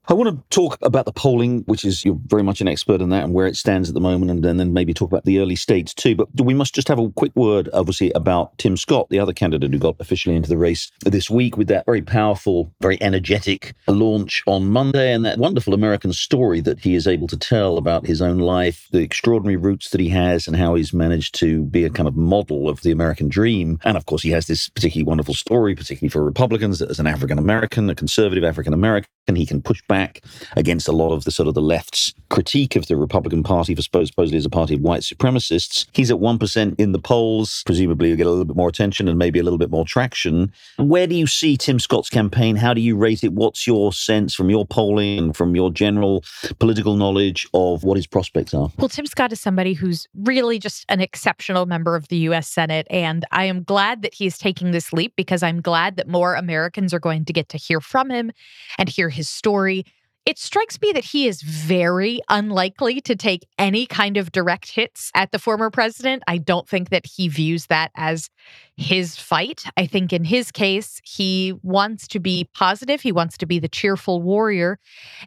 I 0.10 0.14
want 0.14 0.30
to 0.30 0.56
talk 0.56 0.78
about 0.82 1.04
the 1.04 1.12
polling, 1.12 1.64
which 1.66 1.84
is 1.84 2.06
you're 2.06 2.18
very 2.28 2.42
much 2.42 2.62
an 2.62 2.68
expert 2.70 3.02
in 3.02 3.10
that 3.10 3.26
and 3.26 3.34
where 3.34 3.46
it 3.46 3.58
stands 3.58 3.90
at 3.90 3.94
the 3.94 4.00
moment, 4.00 4.32
and, 4.32 4.46
and 4.46 4.58
then 4.58 4.72
maybe 4.72 4.94
talk 4.94 5.12
about 5.12 5.26
the 5.26 5.40
early 5.40 5.58
states 5.58 5.94
too. 5.94 6.16
But 6.16 6.30
we 6.42 6.54
must 6.54 6.74
just 6.74 6.88
have 6.88 6.98
a 6.98 7.10
quick 7.10 7.36
word, 7.36 7.68
obviously, 7.74 8.14
about 8.14 8.58
Tim 8.58 8.78
Scott, 8.78 9.10
the 9.10 9.20
other 9.20 9.34
candidate 9.34 9.70
who 9.70 9.80
got 9.80 9.98
officially 10.00 10.38
into 10.38 10.48
the 10.48 10.58
race 10.58 10.90
this 11.04 11.30
week 11.30 11.58
with 11.58 11.68
that 11.68 11.86
very 11.86 12.02
powerful, 12.02 12.72
very 12.80 12.98
energetic 13.02 13.76
launch 13.90 14.42
on 14.48 14.70
Monday, 14.70 15.12
and 15.12 15.26
that 15.26 15.40
wonderful 15.40 15.74
American 15.74 16.14
story 16.14 16.62
that 16.62 16.80
he 16.80 16.96
is 16.96 17.06
able 17.06 17.28
to 17.28 17.38
tell 17.38 17.78
about 17.78 18.06
his 18.06 18.22
own 18.22 18.38
life, 18.38 18.88
the 18.94 19.00
extraordinary 19.00 19.58
roots 19.58 19.90
that 19.90 20.00
he 20.00 20.08
has, 20.08 20.48
and 20.48 20.56
how 20.56 20.76
he's 20.76 20.94
managed 20.94 21.36
to 21.36 21.64
be 21.64 21.84
a 21.84 21.90
kind 21.90 22.08
of 22.08 22.16
model 22.16 22.70
of 22.70 22.82
the 22.82 22.92
American 22.92 23.28
dream. 23.28 23.78
And 23.84 23.98
of 23.98 24.06
course, 24.06 24.24
he 24.24 24.30
has 24.30 24.48
this 24.48 24.70
particularly 24.70 25.06
wonderful 25.06 25.34
story, 25.34 25.76
particularly 25.76 26.12
for 26.12 26.24
Republicans, 26.24 26.80
that 26.80 26.90
as 26.90 27.00
an 27.00 27.08
African 27.08 27.38
American, 27.38 27.90
a 27.90 27.96
conservative 27.96 28.46
African 28.46 28.74
American, 28.74 29.10
he 29.36 29.46
can 29.46 29.62
push 29.62 29.82
back 29.90 29.97
back 29.98 30.22
against 30.56 30.88
a 30.88 30.92
lot 30.92 31.12
of 31.12 31.24
the 31.24 31.32
sort 31.32 31.48
of 31.48 31.56
the 31.56 31.62
left's 31.62 32.14
critique 32.30 32.76
of 32.76 32.86
the 32.88 32.96
Republican 32.96 33.42
Party 33.42 33.74
for 33.74 33.82
supposedly 33.82 34.38
as 34.38 34.46
a 34.46 34.50
party 34.50 34.76
of 34.76 34.82
white 34.82 35.02
supremacists. 35.02 35.88
He's 35.92 36.12
at 36.12 36.18
1% 36.18 36.80
in 36.80 36.92
the 36.92 37.00
polls. 37.00 37.64
Presumably, 37.66 38.10
you'll 38.10 38.18
get 38.18 38.28
a 38.28 38.30
little 38.30 38.46
bit 38.46 38.56
more 38.56 38.70
attention 38.70 39.08
and 39.08 39.18
maybe 39.18 39.40
a 39.40 39.44
little 39.44 39.58
bit 39.58 39.72
more 39.72 39.86
traction. 39.86 40.52
Where 40.78 41.08
do 41.08 41.16
you 41.16 41.26
see 41.26 41.58
Tim 41.58 41.80
Scott's 41.80 42.10
campaign? 42.10 42.58
How 42.58 42.76
do 42.76 42.82
you 42.82 42.96
rate 42.96 43.24
it? 43.24 43.34
What's 43.34 43.66
your 43.66 43.92
sense 43.92 44.36
from 44.36 44.52
your 44.52 44.68
polling 44.68 45.18
and 45.18 45.36
from 45.36 45.56
your 45.56 45.72
general 45.72 46.24
political 46.60 46.96
knowledge 46.96 47.48
of 47.56 47.84
what 47.84 47.98
his 47.98 48.06
prospects 48.06 48.54
are? 48.54 48.70
Well, 48.78 48.90
Tim 48.90 49.08
Scott 49.08 49.32
is 49.32 49.42
somebody 49.42 49.74
who's 49.74 50.08
really 50.16 50.60
just 50.60 50.86
an 50.90 51.02
exceptional 51.02 51.66
member 51.66 51.96
of 51.96 52.08
the 52.10 52.18
U.S. 52.30 52.48
Senate. 52.48 52.86
And 52.92 53.26
I 53.32 53.46
am 53.46 53.64
glad 53.64 54.04
that 54.04 54.14
he's 54.14 54.38
taking 54.38 54.72
this 54.72 54.94
leap 54.94 55.16
because 55.16 55.42
I'm 55.42 55.60
glad 55.60 55.96
that 55.96 56.08
more 56.08 56.36
Americans 56.36 56.94
are 56.94 57.00
going 57.00 57.26
to 57.26 57.34
get 57.34 57.50
to 57.50 57.58
hear 57.58 57.82
from 57.82 58.12
him 58.12 58.32
and 58.78 58.88
hear 58.88 59.10
his 59.10 59.28
story 59.28 59.86
it 60.28 60.38
strikes 60.38 60.82
me 60.82 60.92
that 60.92 61.06
he 61.06 61.26
is 61.26 61.42
very 61.42 62.20
unlikely 62.28 63.00
to 63.00 63.16
take 63.16 63.48
any 63.58 63.86
kind 63.86 64.18
of 64.18 64.34
direct 64.34 64.70
hits 64.70 65.10
at 65.16 65.32
the 65.32 65.40
former 65.40 65.70
president. 65.70 66.22
I 66.28 66.38
don't 66.38 66.68
think 66.68 66.90
that 66.90 67.06
he 67.06 67.30
views 67.30 67.68
that 67.68 67.92
as 67.96 68.30
his 68.76 69.16
fight. 69.16 69.64
I 69.78 69.88
think 69.88 70.12
in 70.12 70.26
his 70.26 70.52
case, 70.52 71.00
he 71.06 71.54
wants 71.64 72.10
to 72.10 72.20
be 72.20 72.50
positive. 72.54 73.00
He 73.00 73.14
wants 73.14 73.38
to 73.38 73.46
be 73.46 73.58
the 73.58 73.70
cheerful 73.70 74.22
warrior 74.22 74.80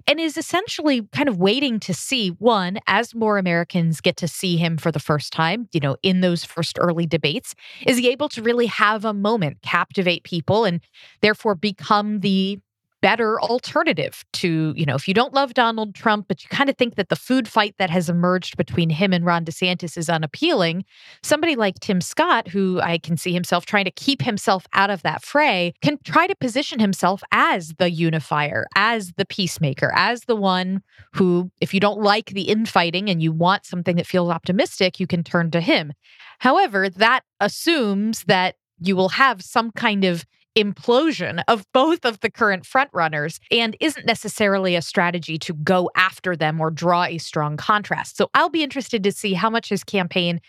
and 0.06 0.20
is 0.20 0.36
essentially 0.36 1.08
kind 1.12 1.30
of 1.30 1.38
waiting 1.38 1.80
to 1.80 1.94
see 1.94 2.28
one, 2.28 2.78
as 2.86 3.14
more 3.14 3.38
Americans 3.38 4.02
get 4.02 4.18
to 4.18 4.28
see 4.28 4.58
him 4.58 4.76
for 4.76 4.92
the 4.92 5.00
first 5.00 5.32
time, 5.32 5.66
you 5.72 5.80
know, 5.80 5.96
in 6.02 6.20
those 6.20 6.44
first 6.44 6.78
early 6.78 7.06
debates, 7.06 7.54
is 7.86 7.96
he 7.96 8.10
able 8.10 8.28
to 8.28 8.42
really 8.42 8.66
have 8.66 9.06
a 9.06 9.14
moment, 9.14 9.62
captivate 9.62 10.24
people, 10.24 10.66
and 10.66 10.82
therefore 11.22 11.54
become 11.54 12.20
the 12.20 12.60
better 13.02 13.40
alternative 13.40 14.24
to, 14.34 14.72
you 14.76 14.84
know, 14.84 14.94
if 14.94 15.08
you 15.08 15.14
don't 15.14 15.34
love 15.34 15.54
Donald 15.54 15.94
Trump, 15.94 16.26
but 16.28 16.42
you 16.42 16.48
kind 16.48 16.68
of 16.68 16.76
think 16.76 16.96
that 16.96 17.08
the 17.08 17.16
food 17.16 17.48
fight 17.48 17.74
that 17.78 17.90
has 17.90 18.08
emerged 18.08 18.56
between 18.56 18.90
him 18.90 19.12
and 19.12 19.24
Ron 19.24 19.44
DeSantis 19.44 19.96
is 19.96 20.10
unappealing, 20.10 20.84
somebody 21.22 21.56
like 21.56 21.80
Tim 21.80 22.00
Scott, 22.00 22.48
who 22.48 22.80
I 22.80 22.98
can 22.98 23.16
see 23.16 23.32
himself 23.32 23.66
trying 23.66 23.84
to 23.86 23.90
keep 23.90 24.22
himself 24.22 24.66
out 24.72 24.90
of 24.90 25.02
that 25.02 25.22
fray, 25.22 25.72
can 25.82 25.98
try 26.04 26.26
to 26.26 26.34
position 26.36 26.78
himself 26.78 27.22
as 27.32 27.74
the 27.78 27.90
unifier, 27.90 28.66
as 28.76 29.12
the 29.16 29.24
peacemaker, 29.24 29.92
as 29.94 30.22
the 30.22 30.36
one 30.36 30.82
who, 31.14 31.50
if 31.60 31.72
you 31.74 31.80
don't 31.80 32.00
like 32.00 32.26
the 32.26 32.48
infighting 32.48 33.08
and 33.08 33.22
you 33.22 33.32
want 33.32 33.64
something 33.64 33.96
that 33.96 34.06
feels 34.06 34.30
optimistic, 34.30 35.00
you 35.00 35.06
can 35.06 35.24
turn 35.24 35.50
to 35.50 35.60
him. 35.60 35.92
However, 36.38 36.88
that 36.88 37.24
assumes 37.40 38.24
that 38.24 38.56
you 38.80 38.96
will 38.96 39.10
have 39.10 39.42
some 39.42 39.70
kind 39.72 40.04
of 40.04 40.24
implosion 40.56 41.42
of 41.48 41.64
both 41.72 42.04
of 42.04 42.20
the 42.20 42.30
current 42.30 42.64
frontrunners 42.64 43.38
and 43.50 43.76
isn't 43.80 44.06
necessarily 44.06 44.74
a 44.74 44.82
strategy 44.82 45.38
to 45.38 45.54
go 45.54 45.90
after 45.96 46.34
them 46.36 46.60
or 46.60 46.70
draw 46.70 47.04
a 47.04 47.18
strong 47.18 47.56
contrast. 47.56 48.16
So 48.16 48.28
I'll 48.34 48.50
be 48.50 48.62
interested 48.62 49.04
to 49.04 49.12
see 49.12 49.34
how 49.34 49.50
much 49.50 49.68
his 49.68 49.84
campaign 49.84 50.40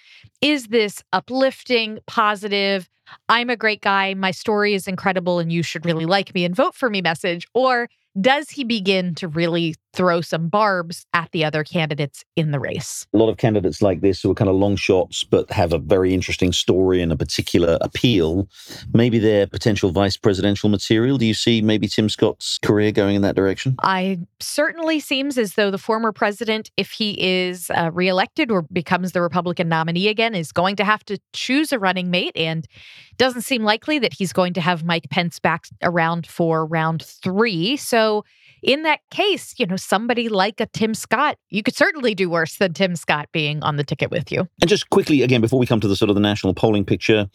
is 0.41 0.67
this 0.67 1.03
uplifting, 1.13 1.99
positive, 2.07 2.89
I'm 3.29 3.49
a 3.49 3.57
great 3.57 3.81
guy, 3.81 4.13
my 4.13 4.31
story 4.31 4.73
is 4.73 4.87
incredible, 4.87 5.39
and 5.39 5.51
you 5.51 5.63
should 5.63 5.85
really 5.85 6.05
like 6.05 6.33
me 6.33 6.45
and 6.45 6.55
vote 6.55 6.75
for 6.75 6.89
me 6.89 7.01
message, 7.01 7.45
or 7.53 7.89
does 8.19 8.49
he 8.49 8.63
begin 8.63 9.15
to 9.15 9.27
really 9.27 9.75
throw 9.93 10.21
some 10.21 10.47
barbs 10.47 11.05
at 11.13 11.29
the 11.31 11.43
other 11.43 11.63
candidates 11.63 12.23
in 12.35 12.51
the 12.51 12.59
race? 12.59 13.05
A 13.13 13.17
lot 13.17 13.29
of 13.29 13.37
candidates 13.37 13.81
like 13.81 14.01
this 14.01 14.21
who 14.21 14.31
are 14.31 14.35
kind 14.35 14.49
of 14.49 14.55
long 14.55 14.75
shots 14.75 15.23
but 15.23 15.51
have 15.51 15.73
a 15.73 15.77
very 15.77 16.13
interesting 16.13 16.51
story 16.51 17.01
and 17.01 17.11
a 17.11 17.17
particular 17.17 17.77
appeal. 17.81 18.47
Maybe 18.93 19.19
they're 19.19 19.47
potential 19.47 19.91
vice 19.91 20.17
presidential 20.17 20.69
material. 20.69 21.17
Do 21.17 21.25
you 21.25 21.33
see 21.33 21.61
maybe 21.61 21.87
Tim 21.87 22.09
Scott's 22.09 22.57
career 22.59 22.91
going 22.91 23.15
in 23.15 23.21
that 23.21 23.35
direction? 23.35 23.75
I 23.83 24.19
certainly 24.39 24.99
seems 24.99 25.37
as 25.37 25.53
though 25.53 25.71
the 25.71 25.77
former 25.77 26.11
president, 26.11 26.71
if 26.77 26.91
he 26.91 27.21
is 27.21 27.69
uh, 27.71 27.91
reelected 27.93 28.51
or 28.51 28.63
becomes 28.63 29.11
the 29.11 29.21
Republican 29.21 29.69
nominee 29.69 30.07
again, 30.07 30.35
is 30.35 30.51
going 30.51 30.75
to 30.77 30.83
have 30.83 31.03
to 31.05 31.19
choose 31.33 31.71
a 31.71 31.79
running 31.79 32.09
mate 32.09 32.33
and 32.35 32.67
doesn't 33.17 33.41
seem 33.41 33.63
likely 33.63 33.99
that 33.99 34.13
he's 34.13 34.33
going 34.33 34.53
to 34.53 34.61
have 34.61 34.83
Mike 34.83 35.09
Pence 35.09 35.39
back 35.39 35.65
around 35.83 36.25
for 36.25 36.65
round 36.65 37.03
three. 37.03 37.77
So 37.77 38.23
in 38.61 38.83
that 38.83 38.99
case, 39.09 39.55
you 39.57 39.65
know, 39.65 39.75
somebody 39.75 40.29
like 40.29 40.59
a 40.59 40.67
Tim 40.67 40.93
Scott, 40.93 41.37
you 41.49 41.63
could 41.63 41.75
certainly 41.75 42.13
do 42.13 42.29
worse 42.29 42.57
than 42.57 42.73
Tim 42.73 42.95
Scott 42.95 43.29
being 43.31 43.61
on 43.63 43.77
the 43.77 43.83
ticket 43.83 44.11
with 44.11 44.31
you. 44.31 44.47
And 44.61 44.69
just 44.69 44.89
quickly, 44.89 45.21
again, 45.21 45.41
before 45.41 45.59
we 45.59 45.65
come 45.65 45.79
to 45.79 45.87
the 45.87 45.95
sort 45.95 46.09
of 46.09 46.15
the 46.15 46.21
national 46.21 46.53
polling 46.53 46.85
picture, 46.85 47.29